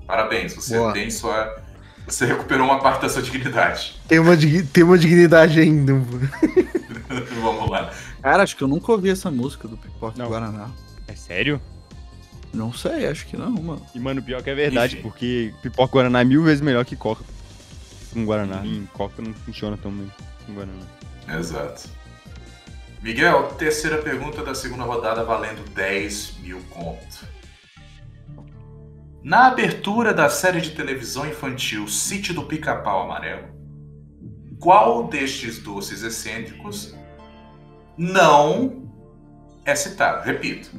[0.04, 0.92] Parabéns, você Boa.
[0.92, 1.62] tem sua
[2.06, 4.00] você recuperou uma parte da sua dignidade.
[4.08, 4.36] Tem uma,
[4.72, 5.94] tem uma dignidade ainda.
[7.42, 7.92] Vamos lá.
[8.22, 10.28] Cara, acho que eu nunca ouvi essa música do Pipoca Não.
[10.28, 10.70] Guaraná.
[11.08, 11.60] É sério?
[12.52, 13.86] Não sei, acho que não, mano.
[13.94, 15.02] E, mano, pior que é verdade, Enfim.
[15.02, 17.24] porque pipoca Guaraná é mil vezes melhor que Coca.
[18.12, 18.60] Com Guaraná.
[18.64, 20.10] E Coca não funciona tão bem
[20.46, 20.84] com Guaraná.
[21.38, 21.88] Exato.
[23.02, 27.26] Miguel, terceira pergunta da segunda rodada valendo 10 mil conto.
[29.22, 33.48] Na abertura da série de televisão infantil Sítio do Pica-Pau Amarelo,
[34.58, 36.94] qual destes doces excêntricos
[37.96, 38.90] não
[39.64, 40.24] é citado?
[40.24, 40.70] Repito,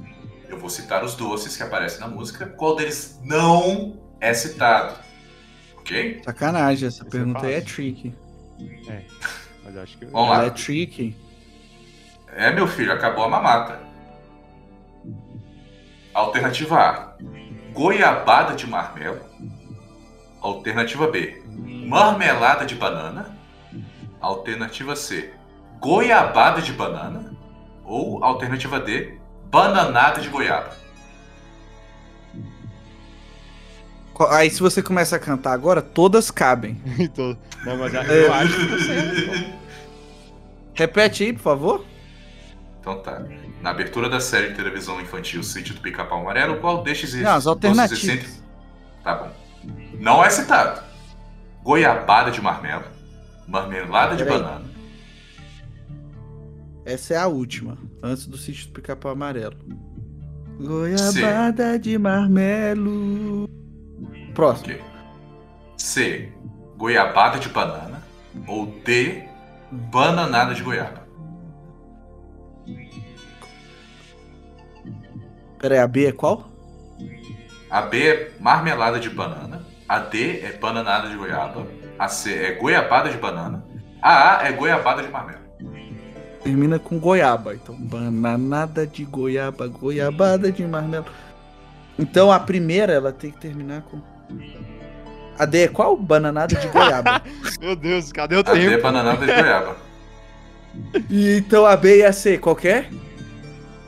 [0.49, 4.99] eu vou citar os doces que aparecem na música, qual deles não é citado?
[5.77, 6.21] Ok?
[6.25, 8.13] Sacanagem, essa é pergunta aí é tricky.
[9.63, 10.06] Mas acho que.
[10.06, 10.45] Vamos Ela lá.
[10.45, 11.15] é tricky.
[12.36, 13.79] É, meu filho, acabou a mamata.
[16.13, 17.17] Alternativa A:
[17.73, 19.21] goiabada de marmelo.
[20.41, 21.41] Alternativa B:
[21.88, 23.38] marmelada de banana.
[24.21, 25.31] Alternativa C:
[25.79, 27.33] goiabada de banana.
[27.86, 29.17] Ou alternativa D:
[29.49, 30.81] bananada de goiaba.
[34.29, 36.75] Aí se você começa a cantar agora, todas cabem.
[37.15, 38.25] Tô- Não, mas É.
[38.27, 39.53] eu acho que você.
[40.75, 41.86] Repete aí, por favor.
[42.83, 43.23] Então tá.
[43.61, 47.47] Na abertura da série de televisão infantil Sítio do Pica-Pau Amarelo, qual destes Não, as
[47.47, 48.03] alternativas.
[48.03, 48.43] excêntricos-
[49.01, 49.31] Tá bom.
[50.01, 50.81] Não é citado.
[51.63, 52.83] Goiabada de marmelo.
[53.47, 54.65] Marmelada de banana.
[56.85, 59.55] Essa é a última, antes do sítio do Pica-Pau Amarelo.
[60.59, 63.47] Goiabada de marmelo.
[64.33, 64.73] Próximo.
[64.73, 64.81] Ok.
[65.77, 66.31] C.
[66.77, 68.03] Goiabada de banana.
[68.45, 69.23] Ou D.
[69.71, 71.02] Bananada de goiaba.
[75.60, 76.49] Pera aí, a B é qual?
[77.69, 79.62] A B é marmelada de banana.
[79.88, 81.65] A D é bananada de goiaba.
[81.97, 83.63] A C é goiabada de banana.
[84.02, 85.39] A A é goiabada de marmelo.
[86.43, 87.56] Termina com goiaba.
[87.56, 91.06] Então, bananada de goiaba, goiabada de marmelo.
[91.97, 94.02] Então a primeira ela tem que terminar com.
[95.38, 95.95] A D é qual?
[95.95, 97.21] Bananada de goiaba.
[97.62, 98.84] Meu Deus, cadê o A D é tempo?
[98.84, 99.78] bananada de goiaba.
[101.09, 102.89] E então a B e a C, qual que é?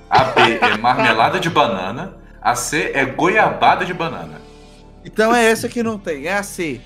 [0.09, 2.17] A B é marmelada de banana.
[2.41, 4.39] A C é goiabada de banana.
[5.03, 6.81] Então é essa que não tem, é a C.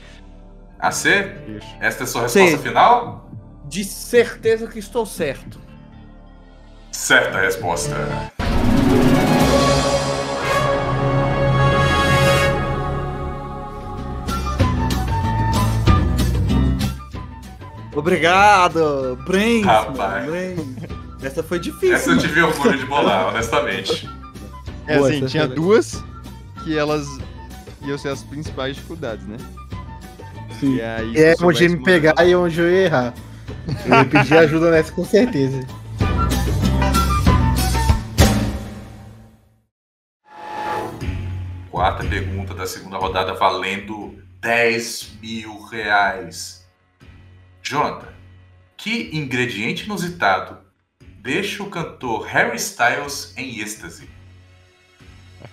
[0.79, 1.35] A C?
[1.47, 1.67] Isso.
[1.79, 2.63] Esta é a sua resposta Sim.
[2.63, 3.29] final?
[3.65, 5.59] De certeza que estou certo.
[6.91, 7.95] Certa resposta.
[17.99, 19.65] Obrigado, Brains.
[19.65, 19.97] Rapaz.
[19.97, 20.59] mano, Brains.
[21.21, 21.93] Essa foi difícil.
[21.93, 24.09] Essa eu tive orgulho de bolar, honestamente.
[24.87, 26.03] É Boa, assim, tinha duas
[26.63, 27.05] que elas
[27.81, 29.37] iam ser as principais dificuldades, né?
[30.59, 30.75] Sim.
[30.75, 33.13] E aí, É se eu onde me pegar e onde eu ia errar.
[33.85, 35.59] Eu ia pedir ajuda nessa com certeza.
[41.69, 46.58] Quarta pergunta da segunda rodada valendo 10 mil reais.
[47.69, 48.11] Jonathan,
[48.75, 50.57] que ingrediente inusitado
[51.19, 54.09] deixa o cantor Harry Styles em êxtase?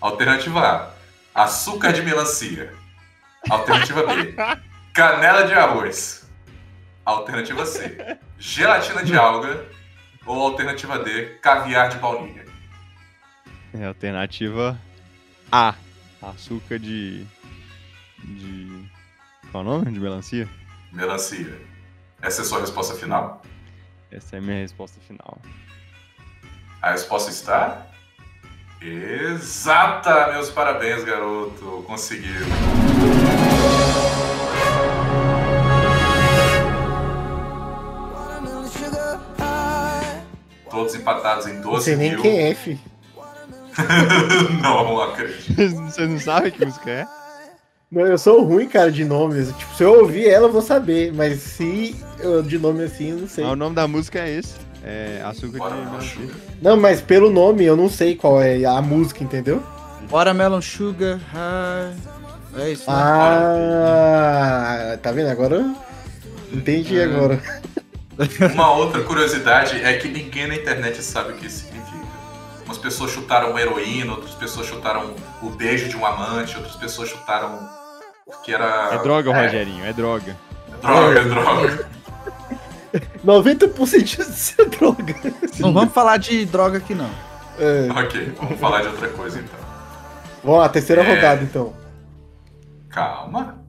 [0.00, 0.94] Alternativa
[1.35, 2.72] A: açúcar de melancia.
[3.50, 4.35] Alternativa B:
[4.94, 6.26] canela de arroz.
[7.05, 9.66] Alternativa C: gelatina de alga.
[10.24, 12.46] Ou alternativa D: caviar de baunilha.
[13.74, 14.81] É alternativa
[15.52, 15.74] A.
[16.22, 17.26] Açúcar de.
[18.24, 18.88] De.
[19.52, 19.92] Qual é o nome?
[19.92, 20.48] De melancia?
[20.90, 21.75] Melancia.
[22.22, 23.42] Essa é a sua resposta final?
[24.11, 25.38] Essa é a minha resposta final.
[26.83, 27.87] A resposta está.
[28.81, 30.33] Exata!
[30.33, 31.85] Meus parabéns, garoto.
[31.87, 32.46] Conseguiu.
[40.70, 42.22] Todos empatados em Não 12 sei nem mil.
[42.22, 42.79] quem é, fi.
[44.62, 45.55] não acredito.
[45.55, 47.07] Vocês não sabem que música é?
[47.92, 49.49] Eu sou ruim, cara, de nomes.
[49.57, 51.12] Tipo, se eu ouvir ela, eu vou saber.
[51.12, 53.44] Mas se eu de nome assim, eu não sei.
[53.44, 54.55] Ah, o nome da música é esse.
[54.83, 56.09] É Açúcar Bora, de.
[56.09, 56.37] Sugar.
[56.61, 59.62] Não, mas pelo nome eu não sei qual é a música, entendeu?
[60.11, 61.94] Watermelon Sugar High.
[62.59, 62.96] É isso, né?
[62.96, 65.29] Ah, tá vendo?
[65.29, 65.75] Agora eu
[66.53, 67.40] entendi agora.
[68.55, 71.75] Uma outra curiosidade é que ninguém na internet sabe o que isso significa.
[72.66, 77.09] Umas pessoas chutaram uma heroína, outras pessoas chutaram o beijo de um amante, outras pessoas
[77.09, 77.66] chutaram
[78.44, 78.90] que era.
[78.94, 80.37] É droga, Rogerinho, é droga.
[80.83, 81.88] Droga, é droga.
[83.24, 85.14] 90% disso é droga.
[85.59, 87.11] Não vamos falar de droga aqui, não.
[87.59, 89.59] É, Ok, vamos falar de outra coisa então.
[90.44, 91.14] vamos lá, terceira É.
[91.14, 91.72] rodada então.
[92.90, 93.64] Calma.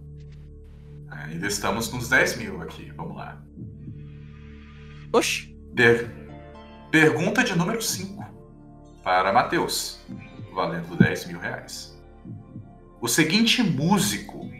[1.11, 2.91] Ainda estamos nos 10 mil aqui.
[2.95, 3.37] Vamos lá.
[5.13, 5.55] Oxi.
[5.73, 6.09] Der-
[6.89, 8.16] Pergunta de número 5
[9.07, 10.01] para Matheus,
[10.53, 11.97] valendo 10 mil reais.
[12.99, 14.51] O seguinte músico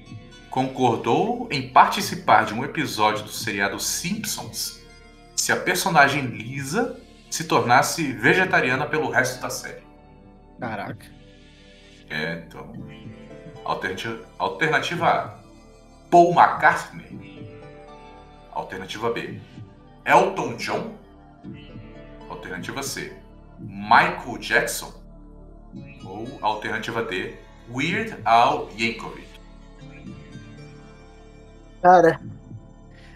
[0.49, 4.81] concordou em participar de um episódio do seriado Simpsons
[5.35, 6.97] se a personagem Lisa
[7.29, 9.83] se tornasse vegetariana pelo resto da série.
[10.57, 11.05] Caraca.
[12.09, 12.71] É, então.
[13.65, 15.39] Alternativa, alternativa A:
[16.09, 17.59] Paul McCartney.
[18.53, 19.41] Alternativa B:
[20.05, 20.95] Elton John.
[22.29, 23.26] Alternativa C:
[23.59, 24.93] Michael Jackson.
[26.03, 27.33] Ou alternativa D:
[27.73, 29.27] Weird Al Yankovic.
[31.81, 32.19] Cara,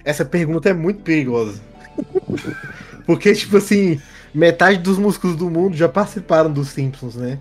[0.03, 1.61] essa pergunta é muito perigosa.
[3.05, 3.99] Porque, tipo assim,
[4.33, 7.39] metade dos músicos do mundo já participaram dos Simpsons, né?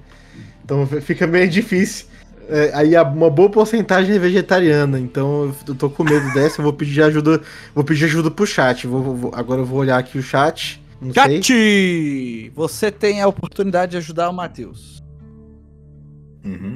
[0.65, 2.07] Então fica meio difícil.
[2.49, 6.73] É, aí uma boa porcentagem é vegetariana, então eu tô com medo dessa, eu vou
[6.73, 7.41] pedir ajuda,
[7.73, 8.87] vou pedir ajuda pro chat.
[8.89, 10.83] Vou- vou- agora eu vou olhar aqui o chat.
[11.01, 11.13] Não.
[11.15, 12.51] Chat!
[12.55, 15.01] Você tem a oportunidade de ajudar o Matheus.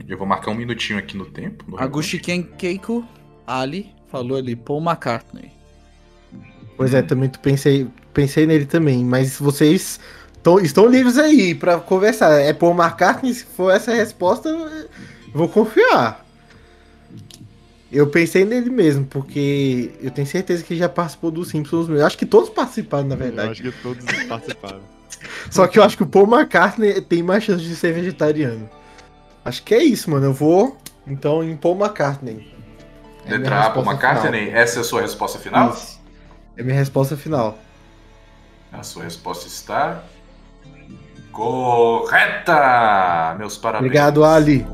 [0.08, 1.64] Eu vou marcar um minutinho aqui no tempo.
[1.68, 3.06] no Agushi Ken Keiko
[3.46, 5.50] Ali falou ali, Paul McCartney.
[6.76, 9.98] Pois é, também tu pensei, pensei nele também, mas vocês
[10.42, 12.40] tão- estão livres aí pra conversar.
[12.40, 14.88] É por McCartney, se for essa a resposta, eu
[15.32, 16.23] vou confiar.
[17.94, 21.88] Eu pensei nele mesmo, porque eu tenho certeza que já participou dos Simpsons.
[21.88, 23.50] Eu acho que todos participaram, na Eu verdade.
[23.52, 24.80] acho que todos participaram.
[25.48, 28.68] Só que eu acho que o Paul McCartney tem mais chance de ser vegetariano.
[29.44, 30.26] Acho que é isso, mano.
[30.26, 30.76] Eu vou,
[31.06, 32.52] então, em Paul McCartney.
[33.26, 34.50] É Letra A, Paul McCartney.
[34.50, 35.70] Essa é a sua resposta final?
[35.70, 36.00] Isso.
[36.56, 37.56] É minha resposta final.
[38.72, 40.02] A sua resposta está.
[41.30, 43.36] Correta!
[43.38, 43.86] Meus parabéns.
[43.86, 44.66] Obrigado, Ali.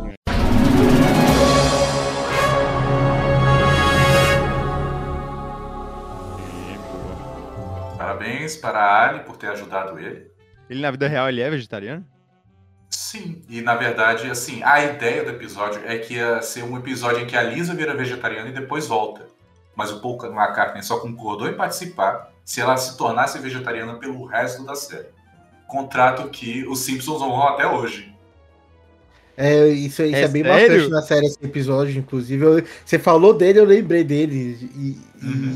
[8.20, 10.26] Parabéns para a Ali por ter ajudado ele.
[10.68, 12.04] Ele na vida real ele é vegetariano?
[12.90, 17.22] Sim, e na verdade, assim, a ideia do episódio é que ia ser um episódio
[17.22, 19.26] em que a Lisa vira vegetariana e depois volta.
[19.74, 24.64] Mas o Paul McCartney só concordou em participar se ela se tornasse vegetariana pelo resto
[24.64, 25.06] da série.
[25.66, 28.12] Contrato que os Simpsons honram até hoje.
[29.36, 30.68] É, isso, isso é, É bem sério?
[30.68, 32.44] bastante na série esse episódio, inclusive.
[32.44, 34.68] Eu- você falou dele, eu lembrei dele.
[34.76, 34.98] E,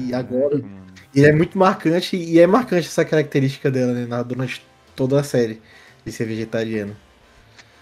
[0.09, 0.57] e agora.
[0.57, 0.84] Hum.
[1.15, 4.07] Ele é muito marcante, e é marcante essa característica dela, né?
[4.07, 4.65] na- durante
[4.97, 5.61] toda a série,
[6.05, 6.97] de ser vegetariano.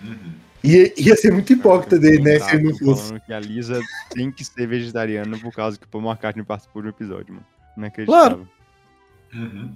[0.02, 0.32] Uhum.
[0.64, 2.38] E ia ser muito hipócrita dele, né?
[2.38, 3.02] Se ele não fosse.
[3.08, 6.82] falando que a Lisa tem que ser vegetariana por causa que o Paul McCartney participou
[6.82, 7.46] do episódio, mano.
[7.76, 8.40] Não acreditava.
[9.34, 9.72] Uhum.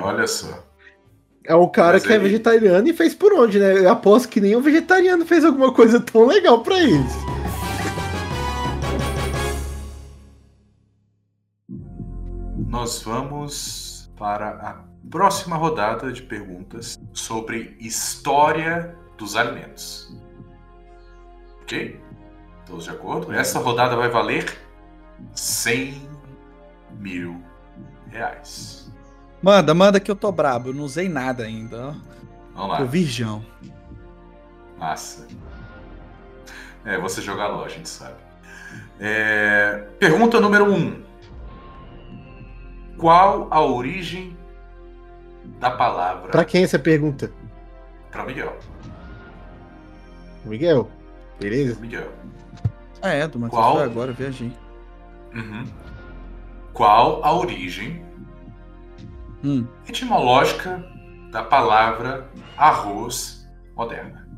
[0.00, 0.64] Olha só.
[1.44, 3.78] É um cara Mas que é ele- vegetariano e fez por onde, né?
[3.78, 7.12] Eu aposto que nenhum vegetariano fez alguma coisa tão legal pra eles.
[12.72, 20.10] Nós vamos para a próxima rodada de perguntas sobre história dos alimentos.
[21.60, 22.00] Ok?
[22.64, 23.30] Todos de acordo?
[23.30, 24.58] Essa rodada vai valer
[25.34, 26.08] 100
[26.92, 27.42] mil
[28.08, 28.90] reais.
[29.42, 30.70] Manda, manda que eu tô brabo.
[30.70, 31.90] Eu não usei nada ainda, ó.
[32.54, 32.84] Vamos Tô lá.
[32.84, 33.44] virgão.
[34.78, 35.28] Massa.
[36.86, 38.16] É, você joga LOL, a gente sabe.
[38.98, 40.74] É, Pergunta número 1.
[40.74, 41.11] Um.
[43.06, 44.36] Qual a origem
[45.58, 47.32] da palavra Pra quem essa pergunta?
[48.12, 48.56] para Miguel?
[50.44, 50.88] Miguel?
[51.40, 51.80] Beleza?
[51.80, 52.12] Miguel.
[53.02, 53.78] Ah, é, do Matheus Qual?
[53.80, 54.52] agora, viajei.
[55.34, 55.64] Uhum.
[56.72, 58.06] Qual a origem
[59.42, 59.66] Hum.
[59.88, 60.84] etimológica
[61.32, 64.28] da palavra arroz moderna?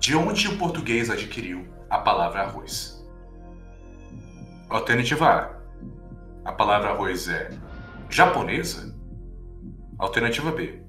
[0.00, 3.04] De onde o português adquiriu a palavra arroz?
[4.70, 5.61] Alternativa A.
[6.44, 7.50] A palavra arroz é
[8.10, 8.92] japonesa?
[9.96, 10.82] Alternativa B.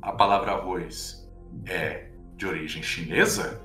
[0.00, 1.28] A palavra arroz
[1.66, 3.60] é de origem chinesa?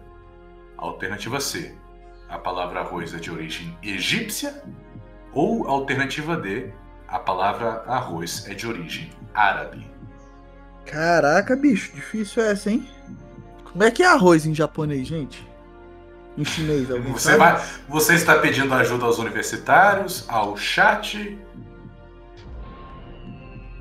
[0.78, 1.74] Alternativa C.
[2.28, 4.62] A palavra arroz é de origem egípcia?
[5.34, 6.74] Ou alternativa D.
[7.08, 9.90] A palavra arroz é de origem árabe?
[10.86, 12.90] Caraca, bicho, difícil essa, hein?
[13.64, 15.50] Como é que é arroz em japonês, gente?
[16.42, 21.38] Em chinês, Você, vai, você está pedindo ajuda aos universitários, ao chat?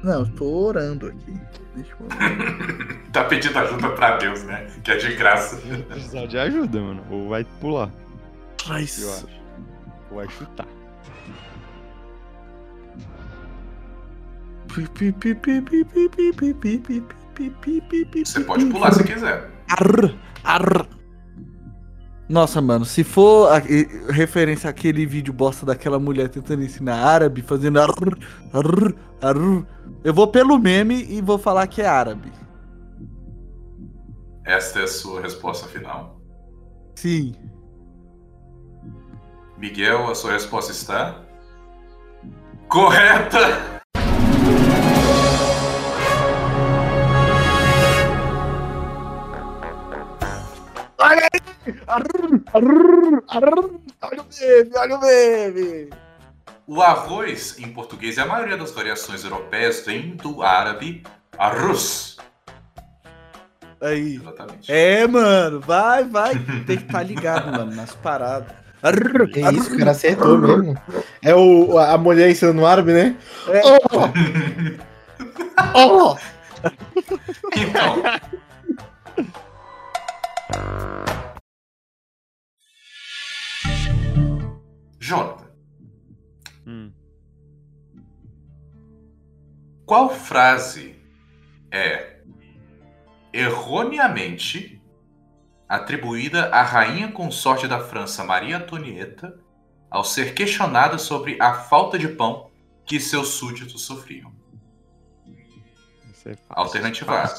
[0.04, 1.40] Não, eu tô orando aqui.
[1.74, 2.06] Deixa eu...
[3.06, 4.66] Está pedindo ajuda para Deus, né?
[4.84, 5.56] Que é de graça.
[5.88, 7.02] Precisar de ajuda, mano.
[7.11, 9.08] Ou vai pular, eu Traz.
[9.08, 9.26] acho.
[10.11, 10.66] Ou vai chutar.
[18.22, 19.50] Você pode pular se quiser.
[19.66, 20.99] Arr, arr.
[22.31, 23.59] Nossa, mano, se for a-
[24.12, 27.91] referência àquele vídeo bosta daquela mulher tentando ensinar árabe, fazendo arr,
[28.53, 29.66] arr, arr,
[30.05, 32.33] eu vou pelo meme e vou falar que é árabe.
[34.47, 36.20] Esta é a sua resposta final.
[36.95, 37.35] Sim.
[39.59, 41.20] Miguel, a sua resposta está.
[42.68, 43.80] Correta!
[54.02, 55.90] Olha o meme, olha o meme.
[56.66, 61.02] O arroz, em português, e a maioria das variações europeias vem do árabe
[61.36, 62.16] arroz.
[63.80, 64.16] Aí.
[64.16, 64.70] Exatamente.
[64.70, 66.38] É, mano, vai, vai.
[66.66, 68.52] Tem que estar ligado, mano, nas paradas.
[68.82, 70.74] Arr, Que isso, o cara acertou mesmo.
[71.22, 73.16] É o, a mulher ensinando árabe, né?
[73.48, 73.60] É.
[75.74, 76.16] Oh!
[77.56, 78.02] Então.
[85.11, 85.50] Jonathan,
[86.66, 86.92] Hum.
[89.84, 90.94] qual frase
[91.72, 92.20] é
[93.32, 94.80] erroneamente
[95.68, 99.40] atribuída à rainha consorte da França, Maria Antonieta,
[99.90, 102.50] ao ser questionada sobre a falta de pão
[102.84, 104.32] que seus súditos sofriam?
[106.24, 106.36] É.
[106.50, 107.34] Alternativa A.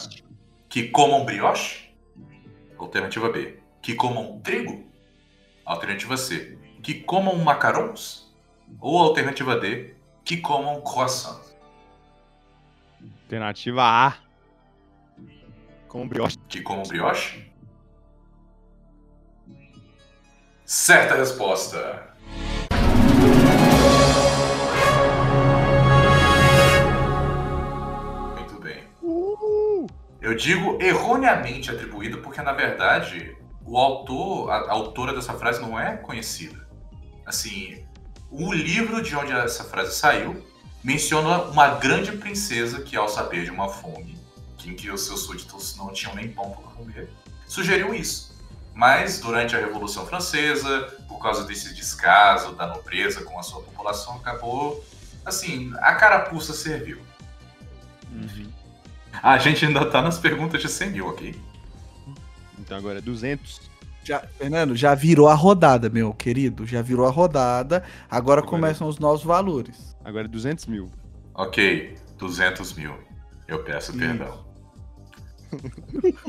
[0.67, 1.95] Que comam brioche?
[2.78, 3.59] Alternativa B.
[3.82, 4.91] Que comam trigo?
[5.63, 6.57] Alternativa C.
[6.82, 8.34] Que comam macarons?
[8.79, 9.93] Ou alternativa D.
[10.25, 11.39] Que comam croissant?
[13.23, 14.15] Alternativa A.
[15.88, 16.38] Com brioche.
[16.49, 17.51] Que comam brioche?
[20.65, 22.15] Certa resposta.
[28.38, 28.84] Muito bem.
[30.19, 35.79] Eu digo erroneamente atribuído porque, na verdade, o autor, a, a autora dessa frase não
[35.79, 36.61] é conhecida.
[37.26, 37.84] Assim,
[38.30, 40.45] o livro de onde essa frase saiu
[40.84, 44.17] menciona uma grande princesa que, ao saber de uma fome,
[44.57, 47.09] que em que os seus súditos não tinham nem pão para comer,
[47.47, 48.32] sugeriu isso.
[48.74, 54.15] Mas, durante a Revolução Francesa, por causa desse descaso da nobreza com a sua população,
[54.15, 54.84] acabou.
[55.26, 56.99] Assim, a carapuça serviu.
[58.11, 58.49] Uhum.
[59.22, 61.39] A gente ainda tá nas perguntas de 100 mil, ok?
[62.57, 63.70] Então agora é 200.
[64.04, 66.66] Já, Fernando, já virou a rodada, meu querido.
[66.66, 67.84] Já virou a rodada.
[68.10, 69.95] Agora Agora- começam os novos valores.
[70.04, 70.89] Agora é 200 mil.
[71.36, 72.93] Ok, 200 mil.
[73.47, 74.45] Eu peço perdão.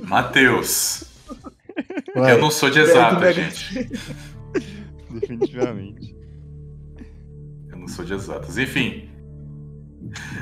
[0.02, 1.04] Matheus,
[2.14, 3.90] eu não sou de exata, gente.
[5.10, 6.16] Definitivamente.
[7.70, 8.58] Eu não sou de exatas.
[8.58, 9.08] Enfim.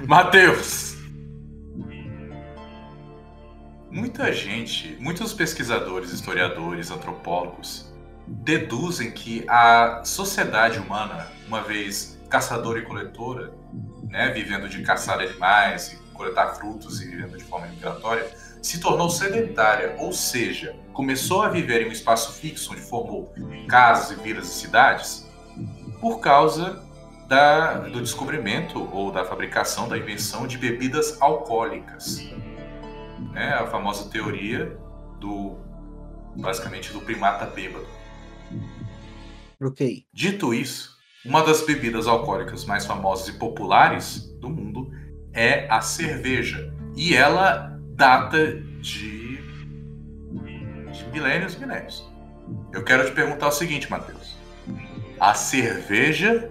[0.06, 0.96] Matheus!
[3.90, 7.92] Muita gente, muitos pesquisadores, historiadores, antropólogos,
[8.26, 13.52] deduzem que a sociedade humana, uma vez caçadora e coletora,
[14.08, 18.30] né, vivendo de caçar animais e coletar frutos e vivendo de forma migratória,
[18.62, 23.34] se tornou sedentária, ou seja, começou a viver em um espaço fixo onde formou
[23.66, 25.26] casas e vilas e cidades,
[26.00, 26.80] por causa
[27.26, 32.28] da- do descobrimento ou da fabricação, da invenção de bebidas alcoólicas.
[33.30, 33.52] Né?
[33.54, 34.76] A famosa teoria
[35.18, 35.56] do,
[36.36, 37.86] basicamente, do primata bêbado.
[39.62, 40.06] Ok.
[40.12, 44.90] Dito isso, uma das bebidas alcoólicas mais famosas e populares do mundo
[45.32, 46.72] é a cerveja.
[46.96, 49.36] E ela data de,
[50.92, 52.10] de milênios e milênios.
[52.72, 54.36] Eu quero te perguntar o seguinte, Matheus.
[55.18, 56.50] A cerveja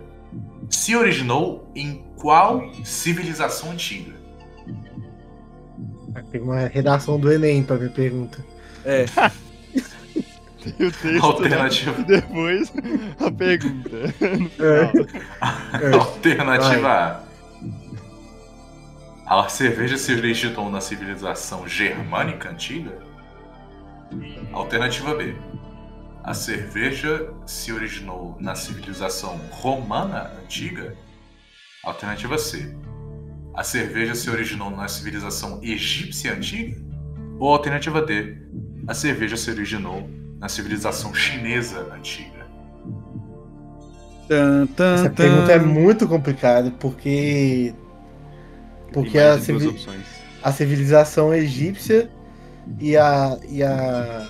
[0.69, 4.18] se originou em qual civilização antiga?
[6.31, 8.43] Tem uma redação do Enem pra minha pergunta.
[8.85, 9.05] É.
[10.63, 11.19] Tem o texto né?
[11.21, 12.73] Alternativa, e depois
[13.19, 13.89] a pergunta.
[14.13, 14.93] Final.
[15.81, 15.93] É.
[15.95, 17.25] alternativa
[19.27, 19.41] A.
[19.43, 22.97] A cerveja se originou na civilização germânica antiga?
[24.51, 25.35] Alternativa B.
[26.23, 30.95] A cerveja se originou na civilização romana antiga?
[31.83, 32.75] Alternativa C.
[33.59, 36.77] A cerveja se originou na civilização egípcia antiga?
[37.37, 38.37] Ou alternativa D.
[38.87, 42.47] A cerveja se originou na civilização chinesa antiga?
[44.29, 47.73] Tan, tan, Essa pergunta é muito complicada porque.
[48.93, 49.33] Porque a,
[50.41, 52.09] a civilização egípcia
[52.79, 53.37] e a.
[53.49, 54.25] e a.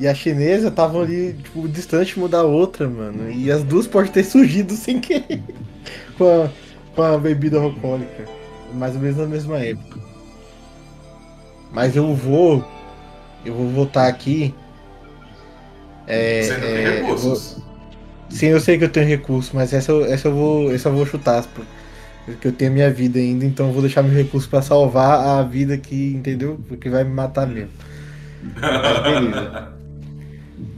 [0.00, 3.30] e a chinesa estavam ali, tipo, distante uma da outra, mano.
[3.30, 5.44] E as duas podem ter surgido sem querer
[6.18, 6.50] com a,
[6.92, 8.42] com a bebida alcoólica.
[8.74, 9.98] Mais ou menos na mesma época.
[11.72, 12.64] Mas eu vou.
[13.44, 14.54] Eu vou votar aqui.
[16.06, 17.56] É, Você não tem é, eu vou- recursos.
[18.30, 20.94] Sim, eu sei que eu tenho recurso, mas essa, eu- essa eu vou, essa eu
[20.94, 21.44] vou chutar,
[22.24, 25.42] porque eu tenho minha vida ainda, então eu vou deixar meu recurso pra salvar a
[25.42, 26.58] vida que, entendeu?
[26.66, 27.70] Porque vai me matar mesmo.
[28.60, 29.68] Mas beleza.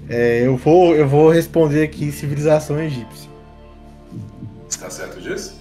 [0.09, 3.31] É, eu vou, eu vou responder aqui civilização egípcia.
[4.69, 5.56] Está certo disso?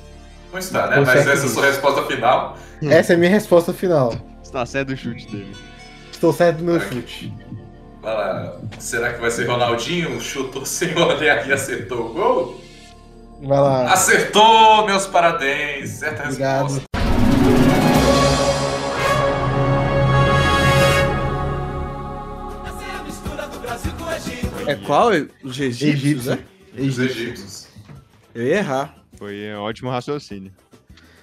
[0.55, 1.01] Não está, né?
[1.05, 2.57] Mas essa é a sua resposta final.
[2.81, 4.15] Essa é a minha resposta final.
[4.41, 5.53] Está certo o chute dele.
[6.09, 7.33] Estou certo do meu chute.
[8.01, 8.57] Vai lá.
[8.79, 10.21] Será que vai ser Ronaldinho?
[10.21, 12.61] Chutou sem olhar e acertou o gol?
[13.43, 13.91] Vai lá.
[13.91, 15.89] Acertou, meus parabéns.
[15.89, 16.63] Certa Obrigado.
[16.63, 16.85] resposta.
[24.67, 25.09] É qual?
[25.43, 26.31] Os egípcios, Egípcio.
[26.31, 26.39] né?
[26.77, 27.67] Os egípcios.
[28.33, 28.94] Eu ia errar.
[29.17, 30.51] Foi um ótimo raciocínio.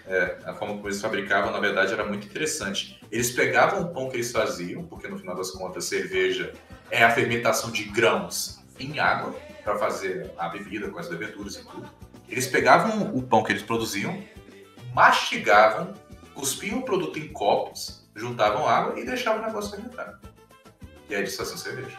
[0.07, 3.01] É, a forma como eles fabricavam, na verdade, era muito interessante.
[3.11, 6.53] Eles pegavam o pão que eles faziam, porque no final das contas, cerveja
[6.91, 11.65] é a fermentação de grãos em água para fazer a bebida com as leveduras e
[11.65, 11.89] tudo.
[12.29, 14.23] Eles pegavam o pão que eles produziam,
[14.95, 15.95] mastigavam,
[16.35, 20.19] cuspiam o produto em copos, juntavam água e deixavam o negócio fermentar.
[21.09, 21.97] E aí eles faziam cerveja.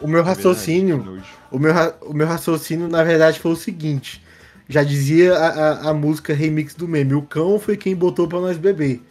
[0.00, 1.24] O meu É verdade, raciocínio, que nojo.
[1.50, 1.72] o meu,
[2.02, 4.23] o meu raciocínio, na verdade, foi o seguinte.
[4.68, 7.14] Já dizia a, a, a música remix do meme.
[7.14, 9.02] O cão foi quem botou pra nós beber.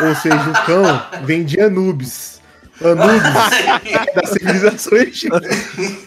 [0.00, 0.84] Ou seja, o cão
[1.24, 2.40] vem de Anubis.
[2.80, 3.22] Anubis
[4.14, 5.30] da civilização egípcia.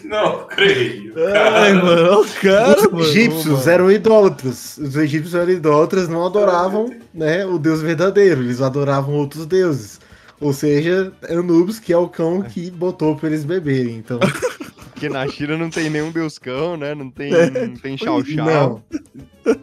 [0.04, 1.14] Não, creio.
[1.34, 4.78] Ai, mano, o cara, Os egípcios eram idólatras.
[4.78, 8.42] Os egípcios eram idólatras, não adoravam né, o deus verdadeiro.
[8.42, 10.00] Eles adoravam outros deuses.
[10.40, 13.96] Ou seja, Anubis, que é o cão que botou pra eles beberem.
[13.96, 14.20] Então,
[14.96, 16.94] Porque na China não tem nenhum deus cão, né?
[16.94, 17.50] Não tem, É.
[17.68, 18.46] não tem chau chau.
[18.46, 18.82] Não.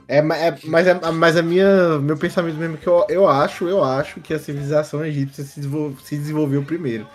[0.07, 3.67] É, é- mas, é, mas a minha, meu pensamento mesmo é que eu, eu acho,
[3.67, 7.07] eu acho que a civilização egípcia se, desenvol- se desenvolveu primeiro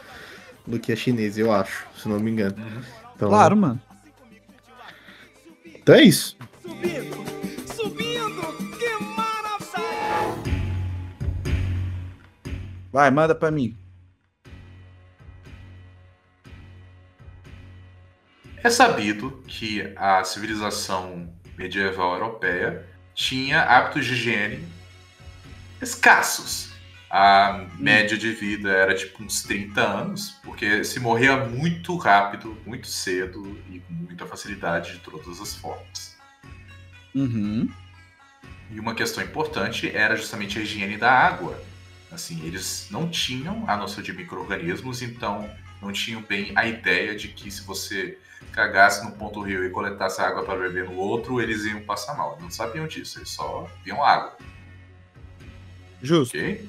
[0.66, 2.57] do que a chinesa, eu acho, se não me engano.
[3.14, 3.81] Então, Claro, mano.
[5.64, 6.37] Então é isso.
[12.93, 13.77] Vai, manda pra mim.
[18.63, 24.69] É sabido que a civilização medieval europeia tinha hábitos de higiene
[25.81, 26.69] escassos.
[27.11, 32.87] A média de vida era tipo uns 30 anos, porque se morria muito rápido, muito
[32.87, 36.17] cedo e com muita facilidade de todas as formas.
[37.15, 37.71] Uhum.
[38.71, 41.59] E uma questão importante era justamente a higiene da água.
[42.13, 45.49] Assim, eles não tinham a noção de micro-organismos, então
[45.81, 48.19] não tinham bem a ideia de que se você
[48.59, 52.17] cagasse no ponto do rio e coletasse água para beber no outro, eles iam passar
[52.17, 52.37] mal.
[52.41, 54.37] Não sabiam disso, eles só viam água,
[56.03, 56.37] Justo.
[56.37, 56.69] ok?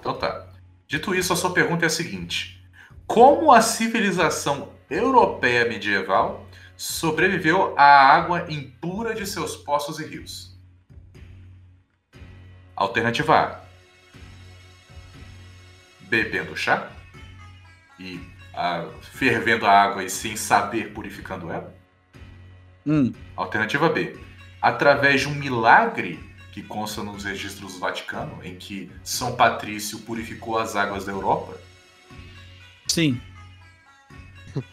[0.00, 0.48] Então tá.
[0.88, 2.66] Dito isso, a sua pergunta é a seguinte:
[3.06, 6.46] Como a civilização europeia medieval
[6.78, 10.58] sobreviveu à água impura de seus poços e rios?
[12.74, 13.60] Alternativa A:
[16.08, 16.90] Bebendo chá
[18.00, 21.74] e ah, fervendo a água e sem saber purificando ela.
[22.86, 23.12] Hum.
[23.36, 24.16] Alternativa B.
[24.60, 26.18] Através de um milagre
[26.52, 31.58] que consta nos registros do Vaticano, em que São Patrício purificou as águas da Europa.
[32.86, 33.20] Sim.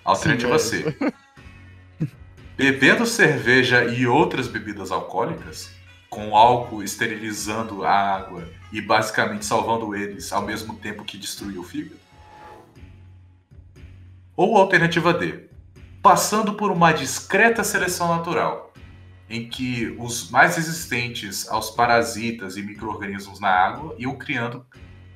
[0.03, 1.13] Alternativa Sim, C.
[2.57, 5.71] Bebendo cerveja e outras bebidas alcoólicas,
[6.09, 11.63] com álcool esterilizando a água e basicamente salvando eles ao mesmo tempo que destruiu o
[11.63, 12.08] fígado.
[14.39, 15.49] Ou alternativa D.
[16.01, 18.73] Passando por uma discreta seleção natural,
[19.29, 24.65] em que os mais resistentes aos parasitas e micro-organismos na água iam criando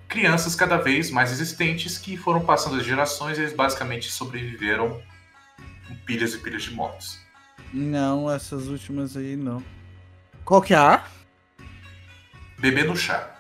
[0.10, 5.02] crianças cada vez mais resistentes que foram passando as gerações e eles basicamente sobreviveram
[5.88, 7.18] com pilhas e pilhas de mortos.
[7.74, 9.64] Não, essas últimas aí não.
[10.44, 11.02] Qual que é a?
[12.60, 13.34] Bebendo chá.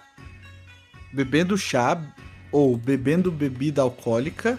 [1.12, 2.02] Bebendo chá
[2.54, 4.58] ou bebendo bebida alcoólica.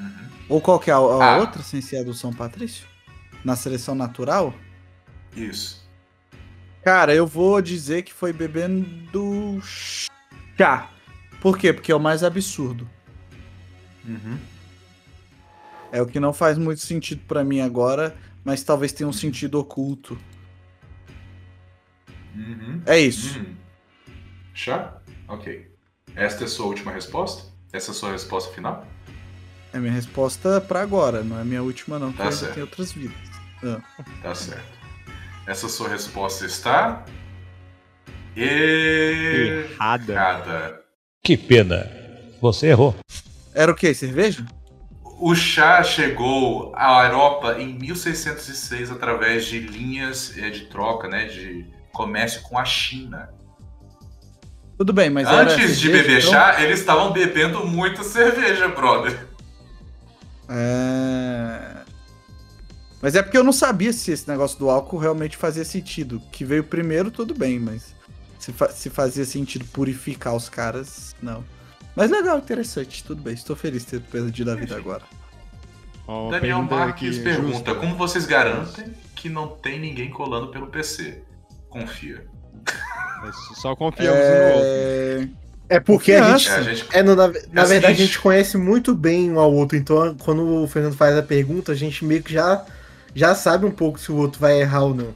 [0.00, 0.28] Uhum.
[0.48, 1.36] Ou qual que é a, a Ah.
[1.38, 2.86] outra, sem ser a do São Patrício?
[3.44, 4.54] Na seleção natural?
[5.36, 5.88] Isso.
[6.82, 10.90] Cara, eu vou dizer que foi bebendo chá.
[11.40, 11.72] Por quê?
[11.72, 12.88] Porque é o mais absurdo.
[14.04, 14.38] Uhum.
[15.92, 19.58] É o que não faz muito sentido pra mim agora, mas talvez tenha um sentido
[19.58, 20.18] oculto.
[22.34, 22.80] Uhum.
[22.86, 23.38] É isso.
[23.38, 23.54] Uhum.
[24.54, 24.96] Chá?
[25.28, 25.70] Ok.
[26.14, 27.50] Esta é a sua última resposta?
[27.72, 28.86] Essa é a sua resposta final?
[29.72, 32.54] É minha resposta pra agora, não é minha última não, porque Tá eu ainda certo.
[32.54, 33.16] tem outras vidas.
[34.22, 34.78] Tá certo.
[35.46, 37.04] Essa sua resposta está
[38.36, 40.12] Errada.
[40.12, 40.80] Errada.
[41.22, 41.88] Que pena.
[42.40, 42.94] Você errou.
[43.54, 43.92] Era o quê?
[43.92, 44.44] Cerveja?
[45.04, 51.66] O chá chegou à Europa em 1606 através de linhas eh, de troca, né, de
[51.92, 53.28] comércio com a China.
[54.78, 56.30] Tudo bem, mas era Antes de cerveja, beber então?
[56.32, 59.26] chá, eles estavam bebendo muita cerveja, brother.
[60.50, 61.76] É...
[63.00, 66.20] Mas é porque eu não sabia se esse negócio do álcool realmente fazia sentido.
[66.32, 67.94] Que veio primeiro, tudo bem, mas
[68.38, 71.42] se, fa- se fazia sentido purificar os caras, não.
[71.96, 73.34] Mas legal, interessante, tudo bem.
[73.34, 75.02] Estou feliz de ter perdido a vida agora.
[76.06, 77.74] Uma Daniel pergunta Marques aqui pergunta.
[77.74, 81.22] Como vocês garantem que não tem ninguém colando pelo PC?
[81.68, 82.26] Confia.
[82.66, 83.30] É,
[83.60, 85.36] Só confiamos um no outro.
[85.70, 85.76] É...
[85.76, 86.48] É porque a gente.
[86.48, 87.86] É, a gente É, no- na, na o verdade, seguinte.
[87.86, 89.76] a gente conhece muito bem um ao outro.
[89.78, 92.64] Então, quando o Fernando faz a pergunta, a gente meio que já,
[93.14, 95.14] já sabe um pouco se o outro vai errar ou não.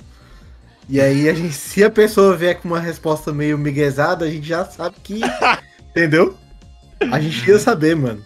[0.89, 4.47] E aí, a gente, se a pessoa vier com uma resposta meio miguezada, a gente
[4.47, 5.21] já sabe que.
[5.91, 6.37] entendeu?
[7.11, 8.23] A gente ia saber, mano.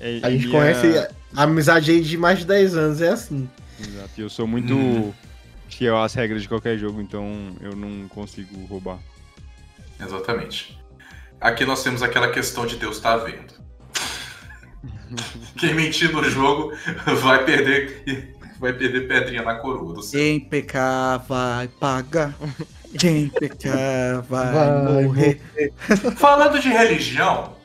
[0.00, 3.48] É, A gente conhece a amizade aí de mais de 10 anos, é assim.
[3.80, 4.10] Exato.
[4.16, 5.12] e Eu sou muito Hum.
[5.68, 7.26] fiel às regras de qualquer jogo, então
[7.60, 8.98] eu não consigo roubar.
[10.00, 10.78] Exatamente.
[11.40, 13.58] Aqui nós temos aquela questão de Deus tá vendo.
[15.56, 16.72] Quem mentir no jogo
[17.22, 20.20] vai perder vai perder pedrinha na coroa do céu.
[20.20, 22.34] Quem pecar vai pagar.
[22.98, 25.40] Quem pecar vai, Vai morrer.
[26.16, 27.56] Falando de religião,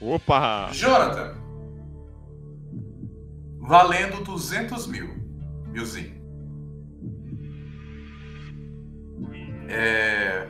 [0.00, 0.70] Opa!
[0.72, 1.34] Jonathan,
[3.58, 5.10] valendo 200 mil,
[5.66, 6.18] milzinho.
[9.68, 10.46] É,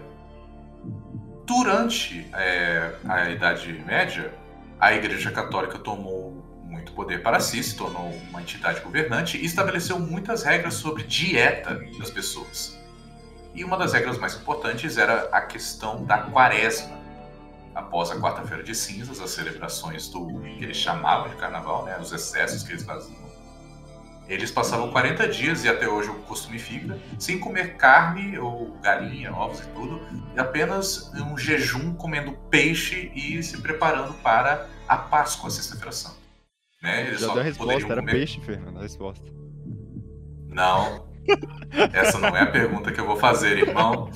[1.51, 4.33] durante é, a Idade Média,
[4.79, 9.99] a Igreja Católica tomou muito poder para si, se tornou uma entidade governante e estabeleceu
[9.99, 12.79] muitas regras sobre dieta das pessoas.
[13.53, 16.97] E uma das regras mais importantes era a questão da quaresma
[17.75, 22.13] após a quarta-feira de cinzas, as celebrações do que eles chamavam de carnaval, né, os
[22.13, 23.30] excessos que eles faziam.
[24.31, 29.33] Eles passavam 40 dias, e até hoje o costume fica, sem comer carne ou galinha,
[29.35, 30.01] ovos e tudo,
[30.37, 36.15] e apenas um jejum comendo peixe e se preparando para a Páscoa, a Sexta-feira Santa.
[36.81, 37.09] Né?
[37.09, 39.25] Eles Já só deu a resposta, era comer- peixe, Fernando, a resposta.
[40.47, 41.09] Não.
[41.93, 44.11] Essa não é a pergunta que eu vou fazer, irmão.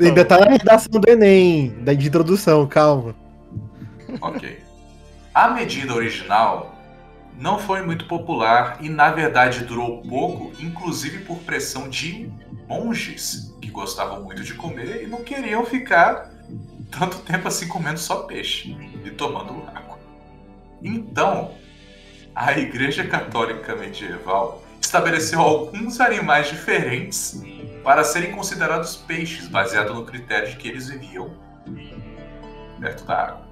[0.00, 3.14] Ainda tá na redação do Enem, da de introdução, calma.
[4.20, 4.58] Ok.
[5.32, 6.73] A medida original
[7.38, 12.30] não foi muito popular e, na verdade, durou pouco, inclusive por pressão de
[12.68, 16.30] monges que gostavam muito de comer e não queriam ficar
[16.90, 19.98] tanto tempo assim comendo só peixe e tomando água.
[20.82, 21.54] Então,
[22.34, 27.42] a Igreja Católica Medieval estabeleceu alguns animais diferentes
[27.82, 31.32] para serem considerados peixes, baseado no critério de que eles viviam
[32.80, 33.48] perto da água.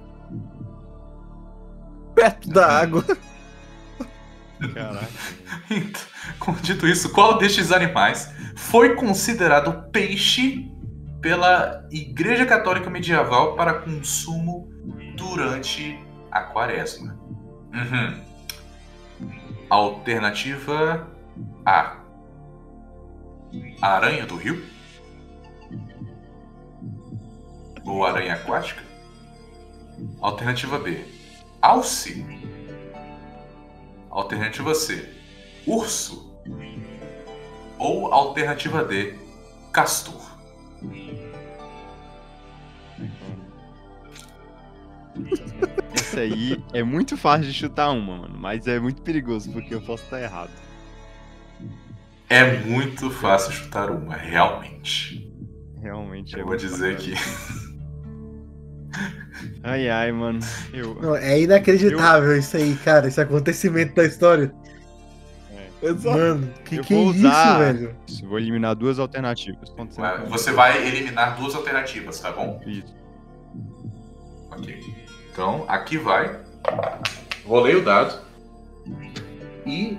[2.15, 3.05] Perto da água.
[4.73, 5.07] Caraca.
[5.69, 10.71] Então, dito isso, qual destes animais foi considerado peixe
[11.21, 14.69] pela Igreja Católica Medieval para consumo
[15.15, 15.99] durante
[16.31, 17.17] a quaresma?
[17.73, 18.21] Uhum.
[19.69, 21.07] Alternativa
[21.65, 21.97] A.
[23.81, 24.63] A aranha do rio?
[27.85, 28.81] Ou aranha aquática?
[30.21, 31.05] Alternativa B.
[31.61, 32.42] Alce?
[34.13, 35.09] Alternativa C.
[35.65, 36.31] Urso.
[37.79, 39.15] Ou alternativa D.
[39.71, 40.21] Castor.
[45.95, 49.81] Esse aí é muito fácil de chutar uma, mano, mas é muito perigoso porque eu
[49.81, 50.51] posso estar errado.
[52.29, 55.27] É muito fácil chutar uma, realmente.
[55.81, 57.13] Realmente é Eu vou muito dizer que.
[59.63, 60.39] Ai, ai, mano.
[60.73, 60.95] Eu.
[60.95, 64.53] Não, é inacreditável isso aí, cara, esse acontecimento da história.
[65.81, 66.17] Exato.
[66.17, 67.95] Mano, que Eu que é vou isso, usar- velho?
[68.23, 69.69] Vou eliminar duas alternativas.
[70.29, 72.61] Você vai eliminar duas alternativas, tá bom?
[72.65, 72.95] Isso.
[74.51, 74.79] Ok.
[75.31, 76.39] Então, aqui vai.
[77.45, 78.17] Rolei o dado.
[79.65, 79.97] E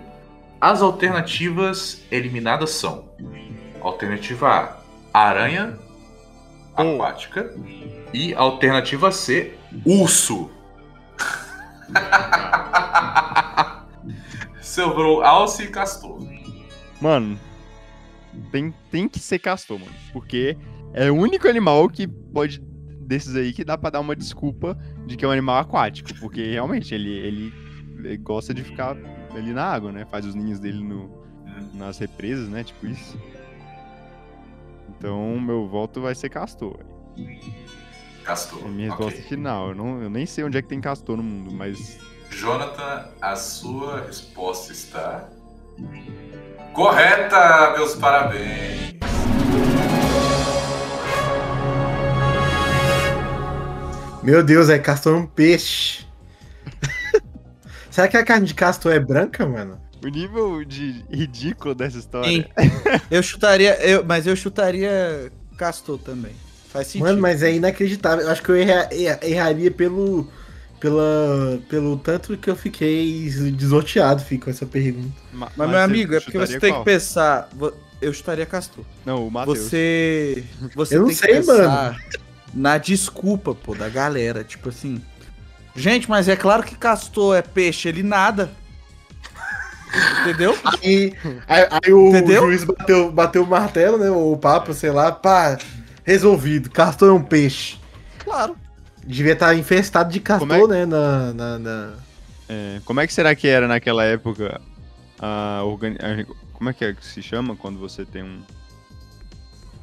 [0.61, 3.11] as alternativas eliminadas são:
[3.83, 4.79] Alternativa
[5.13, 5.79] A, aranha
[6.79, 6.97] Hum.
[6.97, 7.55] aquática.
[8.13, 9.55] E alternativa C,
[9.85, 10.51] urso.
[14.61, 16.19] Sobrou alce e castor.
[17.01, 17.39] Mano,
[18.51, 19.93] tem, tem que ser castor, mano.
[20.13, 20.57] Porque
[20.93, 22.63] é o único animal que pode.
[23.01, 26.15] Desses aí que dá pra dar uma desculpa de que é um animal aquático.
[26.19, 27.53] Porque realmente ele, ele,
[27.99, 28.97] ele gosta de ficar
[29.37, 30.07] ali na água, né?
[30.07, 31.23] Faz os ninhos dele no,
[31.75, 32.65] nas represas, né?
[32.65, 33.19] Tipo isso.
[35.05, 36.79] Então, meu voto vai ser Castor.
[38.25, 38.63] Castor.
[38.65, 39.69] É minha resposta final.
[39.69, 41.99] Eu, não, eu nem sei onde é que tem Castor no mundo, mas
[42.31, 45.29] Jonathan, a sua resposta está
[46.73, 48.95] correta, meus parabéns.
[54.23, 56.07] Meu Deus, é castor é um peixe.
[57.91, 59.84] Será que a carne de castor é branca, mano?
[60.09, 62.29] O nível de ridículo dessa história.
[62.31, 62.47] Hein?
[63.11, 66.33] Eu chutaria, eu, mas eu chutaria Castor também.
[66.69, 67.05] Faz sentido.
[67.07, 68.25] Mano, mas é inacreditável.
[68.25, 70.29] Eu acho que eu erra- erra- erraria pelo,
[70.81, 75.13] pela, pelo tanto que eu fiquei desnorteado fico, com essa pergunta.
[75.33, 76.85] Ma- Mas, meu você amigo, é porque você tem qual?
[76.85, 77.49] que pensar.
[78.03, 78.85] Eu chutaria Castor.
[79.07, 79.59] Não, o Matheus.
[79.61, 80.45] Você.
[80.75, 81.97] Você Eu não tem sei, que pensar
[82.53, 84.43] na desculpa, pô, da galera.
[84.45, 85.01] Tipo assim.
[85.77, 88.51] Gente, mas é claro que Castor é peixe, ele nada.
[90.23, 90.57] Entendeu?
[90.83, 91.15] Aí,
[91.47, 92.43] aí, aí o Entendeu?
[92.43, 94.11] juiz bateu, bateu o martelo, né?
[94.11, 95.59] Ou o papo, sei lá, pá,
[96.05, 96.71] resolvido.
[96.71, 97.79] Castor é um peixe.
[98.19, 98.57] Claro.
[99.07, 100.87] Devia estar infestado de castor, Como né?
[100.87, 101.93] Na, na, na-
[102.49, 104.61] É, como é que será que era naquela época
[105.19, 105.97] a organi...
[106.55, 108.41] Como é que é que se chama quando você tem um...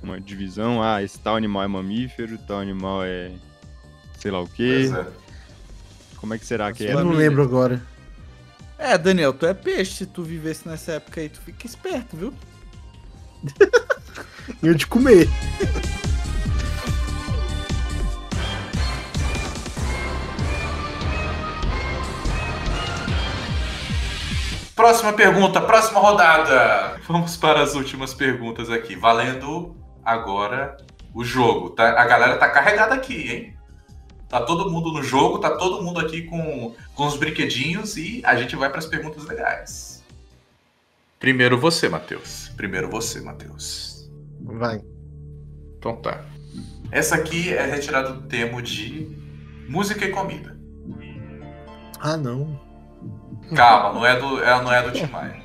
[0.02, 0.82] uma divisão?
[0.82, 3.32] Ah, esse tal animal é mamífero, tal animal é
[4.18, 4.88] sei lá o quê.
[4.90, 5.08] Pois é.
[6.18, 6.98] Como é que será que Eu era?
[7.00, 7.28] não Família.
[7.30, 7.82] lembro agora.
[8.82, 9.98] É, Daniel, tu é peixe.
[9.98, 12.34] Se tu vivesse nessa época aí, tu fica esperto, viu?
[14.62, 15.30] Eu de comer.
[24.76, 27.00] Próxima pergunta, próxima rodada.
[27.08, 28.96] Vamos para as últimas perguntas aqui.
[28.96, 30.76] Valendo agora
[31.14, 31.70] o jogo.
[31.70, 32.02] Tá?
[32.02, 33.61] A galera tá carregada aqui, hein?
[34.32, 38.34] Tá todo mundo no jogo, tá todo mundo aqui com, com os brinquedinhos e a
[38.38, 40.02] gente vai para as perguntas legais.
[41.20, 42.48] Primeiro você, Matheus.
[42.56, 44.10] Primeiro você, Matheus.
[44.40, 44.82] Vai.
[45.78, 46.24] Então tá.
[46.90, 49.06] Essa aqui é retirada do termo de
[49.68, 50.58] música e comida.
[52.00, 52.58] Ah, não.
[53.54, 55.42] Calma, não é do, ela não é do Tim Maia.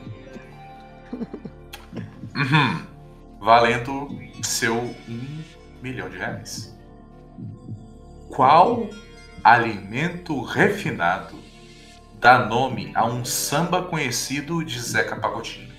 [2.37, 2.87] Uhum.
[3.41, 4.11] Valendo
[4.43, 5.43] seu um
[5.83, 6.76] milhão de reais.
[8.37, 8.91] Qual
[9.43, 11.39] alimento refinado
[12.21, 15.73] dá nome a um samba conhecido de Zeca Pagodinho?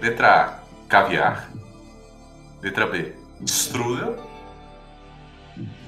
[0.00, 0.58] Letra A,
[0.88, 1.50] caviar.
[2.62, 3.14] Letra B,
[3.44, 4.16] strudel.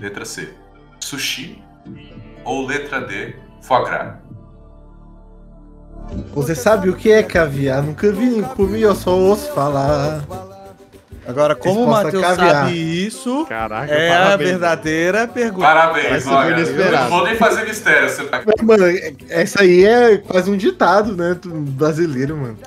[0.00, 0.52] Letra C,
[0.98, 1.62] sushi.
[2.44, 4.18] Ou letra D, foie gras.
[6.34, 7.84] Você sabe o que é caviar?
[7.84, 10.49] Nunca vi nem comi, eu só ouço falar.
[11.26, 12.72] Agora, como o Matheus sabe
[13.06, 14.50] isso, Caraca, é a parabéns.
[14.50, 15.64] verdadeira pergunta.
[15.66, 16.56] Parabéns, olha.
[17.02, 18.08] Não vou nem fazer mistério.
[18.08, 18.42] Você tá...
[18.44, 21.36] Mas, Mano, é- essa aí é quase um ditado, né?
[21.44, 22.58] Brasileiro, mano.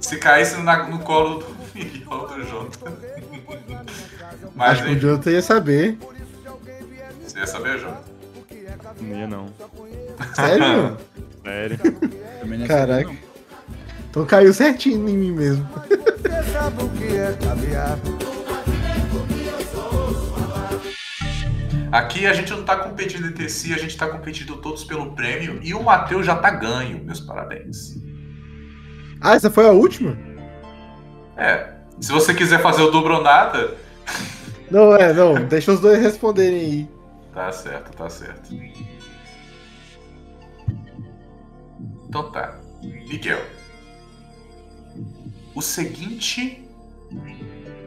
[0.00, 2.92] Se caísse na- no colo do milhão do Jota.
[4.54, 5.98] Mas Acho que o Jonathan ia saber.
[7.26, 7.98] você ia saber, Jota?
[9.00, 9.46] Não ia não.
[10.34, 10.96] Sério?
[11.44, 11.78] Sério.
[12.40, 13.10] Também não Caraca.
[14.10, 15.68] Então caiu certinho em mim mesmo.
[21.92, 25.60] Aqui a gente não tá competindo entre si, a gente tá competindo todos pelo prêmio
[25.62, 27.02] e o Matheus já tá ganho.
[27.04, 27.96] Meus parabéns.
[29.20, 30.16] Ah, essa foi a última?
[31.36, 31.72] É.
[32.00, 33.74] Se você quiser fazer o dobro ou nada,
[34.70, 35.34] Não, é, não.
[35.46, 36.90] Deixa os dois responderem aí.
[37.32, 38.50] tá certo, tá certo.
[42.08, 42.58] Então tá.
[42.82, 43.40] Miguel.
[45.56, 46.68] O seguinte.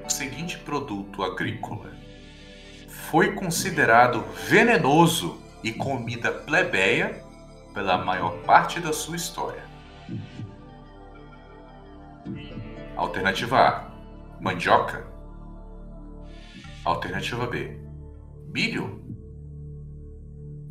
[0.04, 1.92] O seguinte produto agrícola
[2.88, 7.24] foi considerado venenoso e comida plebeia
[7.72, 9.64] pela maior parte da sua história.
[12.96, 13.92] Alternativa A:
[14.42, 15.06] mandioca.
[16.84, 17.80] Alternativa B:
[18.48, 19.00] milho.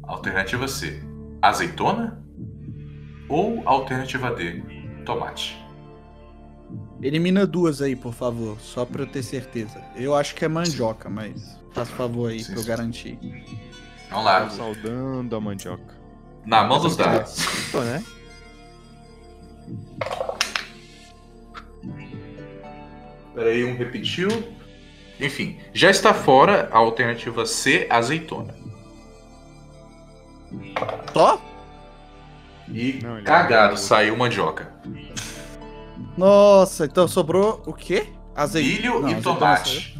[0.02, 1.00] Alternativa C:
[1.40, 2.26] azeitona.
[3.28, 4.64] Ou alternativa D:
[5.04, 5.67] tomate.
[7.00, 9.80] Elimina duas aí, por favor, só pra eu ter certeza.
[9.94, 13.18] Eu acho que é mandioca, mas faz favor aí Sim, pra eu garantir.
[14.10, 14.50] Vamos lá.
[14.50, 15.96] Saudando a mandioca.
[16.44, 17.36] Na mão dos dados.
[17.70, 18.02] Tô, né?
[23.34, 24.28] Peraí, um repetiu.
[25.20, 28.54] Enfim, já está fora a alternativa C, azeitona.
[31.12, 31.40] Só?
[32.68, 34.72] E Não, ele cagado, é- saiu mandioca.
[36.18, 38.08] Nossa, então sobrou o quê?
[38.34, 38.68] Azeite.
[38.68, 39.98] Milho Não, e azeitona tomate.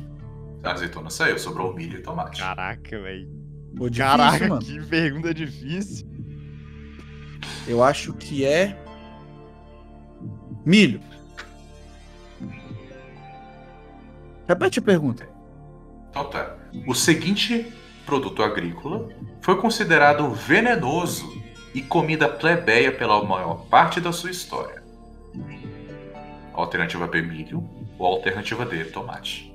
[0.65, 2.41] A azeitona saiu, sobrou milho e tomate.
[2.41, 3.29] Caraca, velho.
[3.73, 3.93] saiu.
[3.93, 4.61] Caraca, mano.
[4.61, 6.09] que pergunta difícil.
[7.69, 8.77] Eu acho que é.
[10.67, 11.01] Milho.
[14.49, 15.29] Repete a pergunta.
[16.11, 16.57] Então tá.
[16.87, 17.73] O seguinte
[18.05, 19.09] produto agrícola
[19.41, 21.31] foi considerado venenoso
[21.73, 24.88] e comida plebeia pela maior parte da sua história.
[26.63, 27.63] Alternativa B, milho.
[27.99, 29.53] Ou alternativa D, tomate.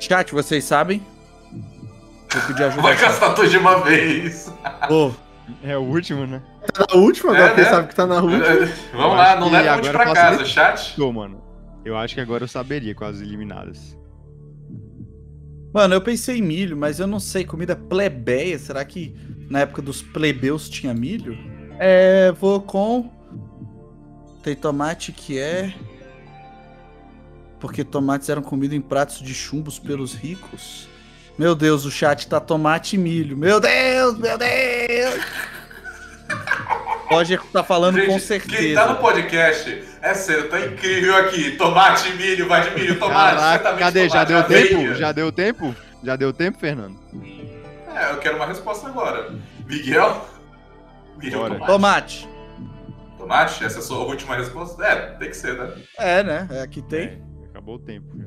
[0.00, 1.02] Chat, vocês sabem?
[2.32, 2.82] Vou pedir ajuda.
[2.82, 4.52] Vai gastar tudo de uma vez.
[4.90, 5.12] Ô,
[5.62, 6.42] É o último, né?
[6.72, 7.70] Tá na última, agora É, que ele né?
[7.74, 8.44] sabe que tá na última.
[8.46, 10.96] Vamos Eu lá, não leva muito pra casa, chat.
[10.96, 11.42] Tô, mano.
[11.84, 13.96] Eu acho que agora eu saberia com as eliminadas.
[15.74, 17.44] Mano, eu pensei em milho, mas eu não sei.
[17.44, 19.14] Comida plebeia, será que
[19.50, 21.36] na época dos plebeus tinha milho?
[21.78, 23.10] É, vou com.
[24.42, 25.74] Tem tomate que é.
[27.64, 30.86] Porque tomates eram comidos em pratos de chumbos pelos ricos.
[31.38, 33.38] Meu Deus, o chat tá tomate e milho.
[33.38, 35.24] Meu Deus, meu Deus!
[37.08, 38.58] Roger tá falando com Gente, certeza.
[38.58, 41.52] quem tá no podcast, é sério, tá incrível aqui.
[41.52, 43.36] Tomate, milho, vai de milho, tomate.
[43.36, 44.08] Caraca, certamente cadê?
[44.10, 44.68] Já tomate, deu aveia.
[44.68, 44.94] tempo?
[44.94, 45.76] Já deu tempo?
[46.02, 47.00] Já deu tempo, Fernando?
[47.96, 49.32] É, eu quero uma resposta agora.
[49.66, 50.28] Miguel?
[51.16, 51.54] Miguel, Bora.
[51.60, 52.28] tomate.
[52.28, 52.28] Tomate.
[53.16, 53.64] Tomate?
[53.64, 54.84] Essa é a sua última resposta?
[54.84, 55.70] É, tem que ser, né?
[55.98, 56.46] É, né?
[56.50, 57.23] É, aqui tem.
[57.54, 58.18] Acabou o tempo.
[58.18, 58.24] já.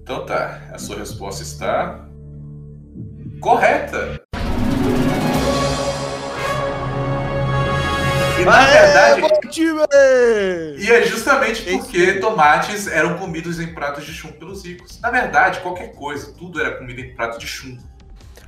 [0.00, 2.08] Então tá, a sua resposta está.
[3.40, 4.22] correta.
[8.40, 9.80] E na verdade, bom time!
[10.78, 15.00] E é justamente porque tomates eram comidos em pratos de chumbo pelos ricos.
[15.00, 17.82] Na verdade, qualquer coisa, tudo era comido em prato de chumbo.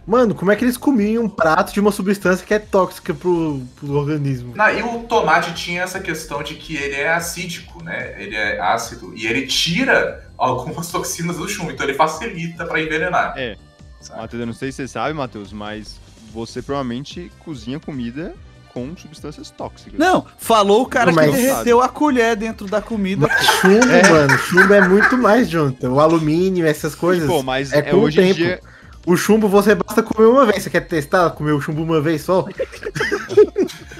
[0.08, 3.60] Mano, como é que eles comiam um prato de uma substância que é tóxica pro,
[3.76, 4.54] pro organismo?
[4.56, 8.14] Na- e o tomate tinha essa questão de que ele é acídico, né?
[8.18, 13.34] Ele é ácido e ele tira algumas toxinas do chumbo, então ele facilita pra envenenar.
[13.36, 13.56] É.
[14.00, 14.20] sabe?
[14.22, 15.96] Matheus, eu não sei se você sabe, Matheus, mas
[16.32, 18.34] você provavelmente cozinha comida
[18.72, 19.98] com substâncias tóxicas.
[19.98, 23.28] Não, falou o cara Não, mas- que derreteu a colher dentro da comida.
[23.60, 25.90] Chumbo, mano, chumbo é muito mais, Jonathan.
[25.90, 27.26] O alumínio, essas coisas.
[27.28, 28.34] Pô, mas é é, com o hoje em tempo.
[28.36, 28.60] dia.
[29.08, 30.62] O chumbo você basta comer uma vez.
[30.62, 31.30] Você quer testar?
[31.30, 32.42] Comer o chumbo uma vez só?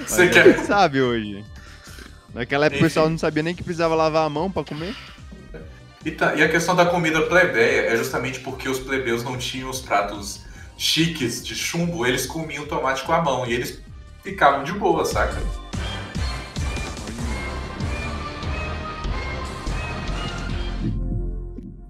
[0.05, 1.43] Você mas quer- sabe hoje.
[2.31, 4.95] Naquela época o pessoal não sabia nem que precisava lavar a mão pra comer.
[6.05, 9.67] E, tá- e a questão da comida plebeia é justamente porque os plebeus não tinham
[9.71, 10.41] os pratos
[10.77, 13.79] chiques de chumbo, eles comiam tomate com a mão e eles
[14.23, 15.35] ficavam de boa, saca?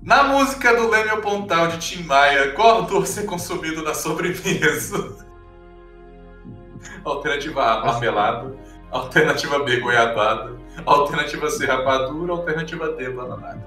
[0.10, 5.16] Na música do Lêmio Pontal de Tim Maia, qual doce é consumido na sobremesa?
[7.06, 8.56] Alternativa A, marmelada.
[8.90, 10.58] Alternativa B, goiabada.
[10.84, 12.34] Alternativa C, rapadura.
[12.34, 13.64] Alternativa D, bananada.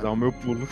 [0.00, 0.68] Dá o meu pulo.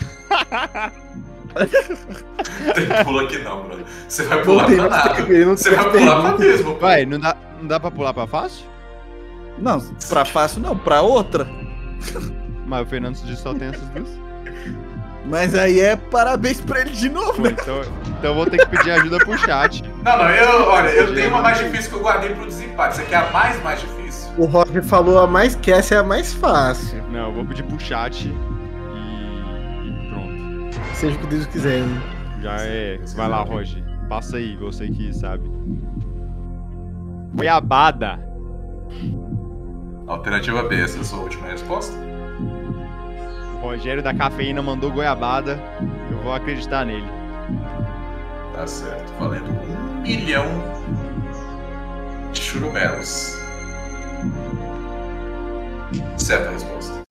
[2.75, 3.85] Tem pulo aqui não, brother.
[4.07, 5.47] Você vai Não pular tem pra nada.
[5.57, 6.73] Você vai pular pra mesmo.
[6.75, 6.79] pô.
[6.79, 8.65] Vai, não dá, não dá pra pular pra fácil?
[9.57, 11.45] Não, pra fácil não, pra outra.
[12.65, 14.09] Mas o Fernando disse só tem essas duas.
[15.27, 17.49] Mas aí é parabéns pra ele de novo, Pô, né?
[17.59, 19.83] então, então eu vou ter que pedir ajuda pro chat.
[20.03, 22.97] Não, não, eu, olha, eu tenho uma mais difícil que eu guardei pro desempate.
[22.97, 24.31] Você quer a mais mais difícil?
[24.37, 27.01] O Roger falou a mais que essa é a mais fácil.
[27.11, 28.29] Não, eu vou pedir pro chat e.
[29.87, 30.77] e pronto.
[30.93, 31.81] Seja o que Deus quiser.
[31.81, 32.01] né?
[32.43, 32.99] Já é.
[33.15, 33.83] Vai lá, Roger.
[34.07, 35.49] Passa aí, você que sabe.
[37.33, 38.19] Goiabada.
[40.07, 41.93] Alternativa B, essa é a sua última resposta?
[43.65, 45.59] Rogério da cafeína mandou goiabada.
[46.11, 47.07] Eu vou acreditar nele.
[48.53, 49.11] Tá certo.
[49.19, 50.45] Valendo um milhão
[52.31, 53.35] de churumelos.
[56.15, 57.01] Certa resposta.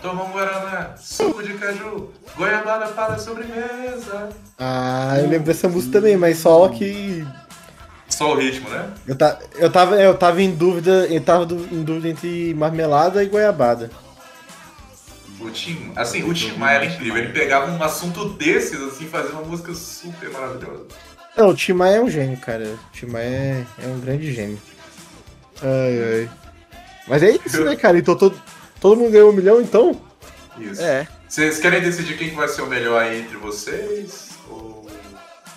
[0.00, 0.61] Toma um Guaraná,
[0.96, 4.28] suco de caju, goiabada para sobremesa.
[4.58, 7.26] Ah, eu lembro dessa música também, mas só que.
[8.08, 8.90] Só o ritmo, né?
[9.06, 9.38] Eu, ta...
[9.56, 11.06] eu, tava, eu tava em dúvida.
[11.06, 13.90] Eu tava em dúvida entre marmelada e goiabada.
[15.40, 17.16] O Tim, assim, o Tim Maia era incrível.
[17.16, 20.86] Ele pegava um assunto desses, assim, fazia uma música super maravilhosa.
[21.36, 22.64] Não, o Tim Maia é um gênio, cara.
[22.64, 24.60] O Tim Maia é, é um grande gênio.
[25.62, 26.30] Ai, ai.
[27.08, 27.98] Mas é isso, né, cara?
[27.98, 28.40] Então todo,
[28.80, 30.00] todo mundo ganhou um milhão, então?
[30.58, 30.82] Isso.
[30.82, 31.08] É.
[31.28, 34.30] Vocês querem decidir quem que vai ser o melhor aí entre vocês?
[34.48, 34.86] Ou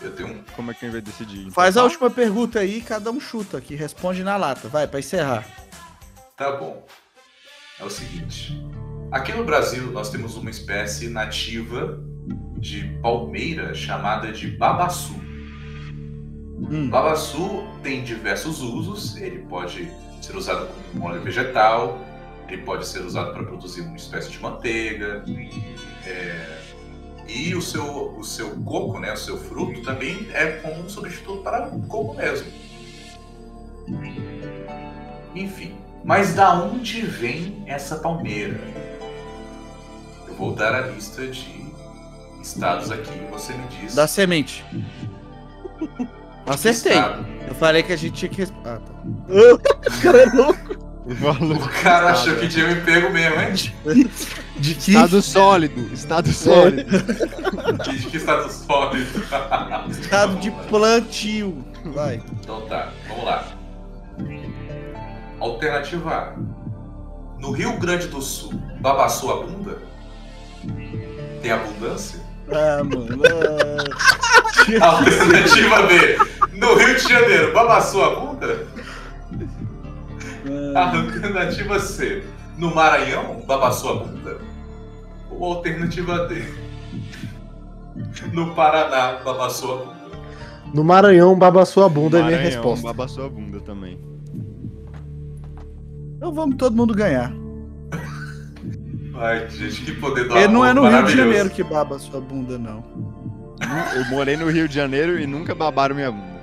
[0.01, 0.43] eu tenho um?
[0.55, 1.51] Como é que a gente vai decidir?
[1.51, 4.67] Faz a Então, última pergunta aí, cada um chuta aqui, responde na lata.
[4.67, 5.45] Vai, pra encerrar.
[6.37, 6.85] Tá bom.
[7.79, 8.57] É o seguinte.
[9.11, 11.99] Aqui no Brasil nós temos uma espécie nativa
[12.57, 15.13] de palmeira chamada de babaçu.
[16.57, 16.89] Hum.
[16.89, 19.17] Babaçu tem diversos usos.
[19.17, 19.91] Ele pode
[20.21, 21.99] ser usado como óleo vegetal,
[22.53, 25.23] ele pode ser usado para produzir uma espécie de manteiga.
[26.05, 26.61] é,
[27.27, 31.41] E o seu, o seu coco, né, o seu fruto, também é como um substituto
[31.41, 32.47] para o coco mesmo.
[35.35, 38.59] Enfim, mas da onde vem essa palmeira?
[40.27, 41.65] Eu vou dar a lista de
[42.41, 43.95] estados aqui e você me diz.
[43.95, 44.63] Da semente.
[46.45, 46.91] Acertei.
[46.93, 47.25] Estado.
[47.47, 48.43] Eu falei que a gente tinha que.
[48.63, 48.93] Ah, tá.
[49.97, 50.84] O cara é louco.
[51.07, 53.53] O cara achou que tinha me pego mesmo, hein?
[54.57, 54.91] De que?
[54.91, 56.97] Estado sólido, estado sólido.
[57.83, 59.23] De que estado sólido.
[59.89, 61.63] Estado de plantio.
[61.93, 62.23] Vai.
[62.41, 63.45] Então tá, vamos lá.
[65.39, 66.33] Alternativa A.
[67.39, 69.77] No Rio Grande do Sul, babaçou a bunda?
[71.41, 72.19] Tem abundância?
[72.49, 73.21] Ah, mano.
[74.81, 76.17] Alternativa B.
[76.53, 78.34] No Rio de Janeiro, babaçou a bunda?
[80.75, 82.23] Alternativa C.
[82.57, 84.37] No Maranhão, babaçou a bunda?
[85.29, 86.43] Ou alternativa D.
[88.33, 89.95] No Paraná, babaçou a bunda?
[90.73, 92.87] No Maranhão, babaçou a bunda é minha Maranhão, resposta.
[92.87, 93.99] Baba sua bunda também.
[96.17, 97.31] Então vamos todo mundo ganhar.
[99.17, 101.15] Ai, gente, que poder do Porque não é no Rio de.
[101.15, 102.83] Janeiro que baba a sua bunda, não.
[103.95, 106.35] Eu morei no Rio de Janeiro e nunca babaram minha bunda.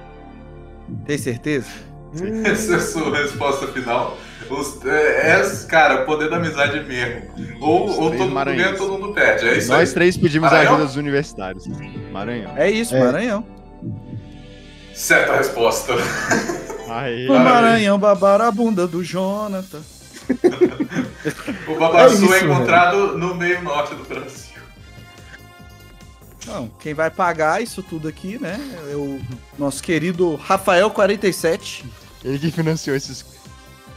[1.05, 1.69] Tem certeza?
[2.45, 4.17] Essa é a sua resposta final.
[4.51, 7.23] Os, é, é, cara, poder da amizade mesmo.
[7.61, 9.49] Ou, ou todo mundo ganha, todo mundo perde.
[9.49, 9.95] É isso Nós aí.
[9.95, 10.75] três pedimos Maranhão?
[10.75, 11.65] ajuda dos universitários.
[12.11, 12.53] Maranhão.
[12.57, 13.03] É isso, É.
[13.03, 13.47] Maranhão.
[14.95, 15.95] Certa resposta.
[16.89, 19.81] Aí, O Maranhão babaram a bunda do Jonathan.
[21.69, 24.53] O Babassu É isso, é, encontrado no meio norte do Brasil.
[26.47, 28.59] Não, quem vai pagar isso tudo aqui, né?
[28.91, 29.21] É o
[29.59, 31.85] nosso querido Rafael47.
[32.25, 33.25] Ele que financiou esses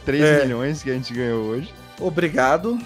[0.04, 0.42] 3 É.
[0.44, 1.72] milhões que a gente ganhou hoje.
[2.00, 2.78] Obrigado.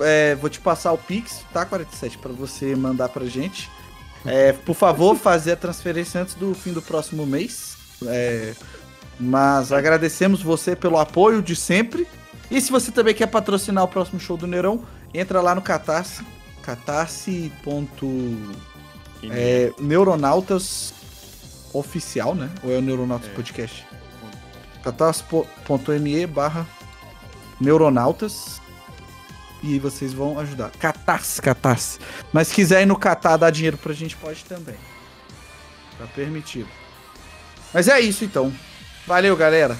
[0.00, 3.68] É, vou te passar o Pix, tá, 47, pra você mandar pra gente.
[4.26, 7.76] É, por favor, fazer a transferência antes do fim do próximo mês.
[8.06, 8.52] É,
[9.18, 12.06] mas agradecemos você pelo apoio de sempre.
[12.50, 14.84] E se você também quer patrocinar o próximo show do Neurão,
[15.14, 16.22] entra lá no Catarse.
[16.62, 17.50] Catarse.
[19.30, 20.92] É, Neuronautas
[21.72, 22.50] Oficial, né?
[22.64, 23.32] Ou é o Neuronautas É.
[23.32, 23.86] Podcast?
[24.82, 26.66] catarse.me barra
[27.60, 28.60] Neuronautas
[29.62, 30.70] e vocês vão ajudar.
[30.78, 31.98] Catarse, catarse.
[32.32, 34.76] Mas se quiser ir no Catar dar dinheiro pra gente, pode também.
[35.98, 36.68] Tá permitido.
[37.72, 38.52] Mas é isso então.
[39.06, 39.76] Valeu, galera.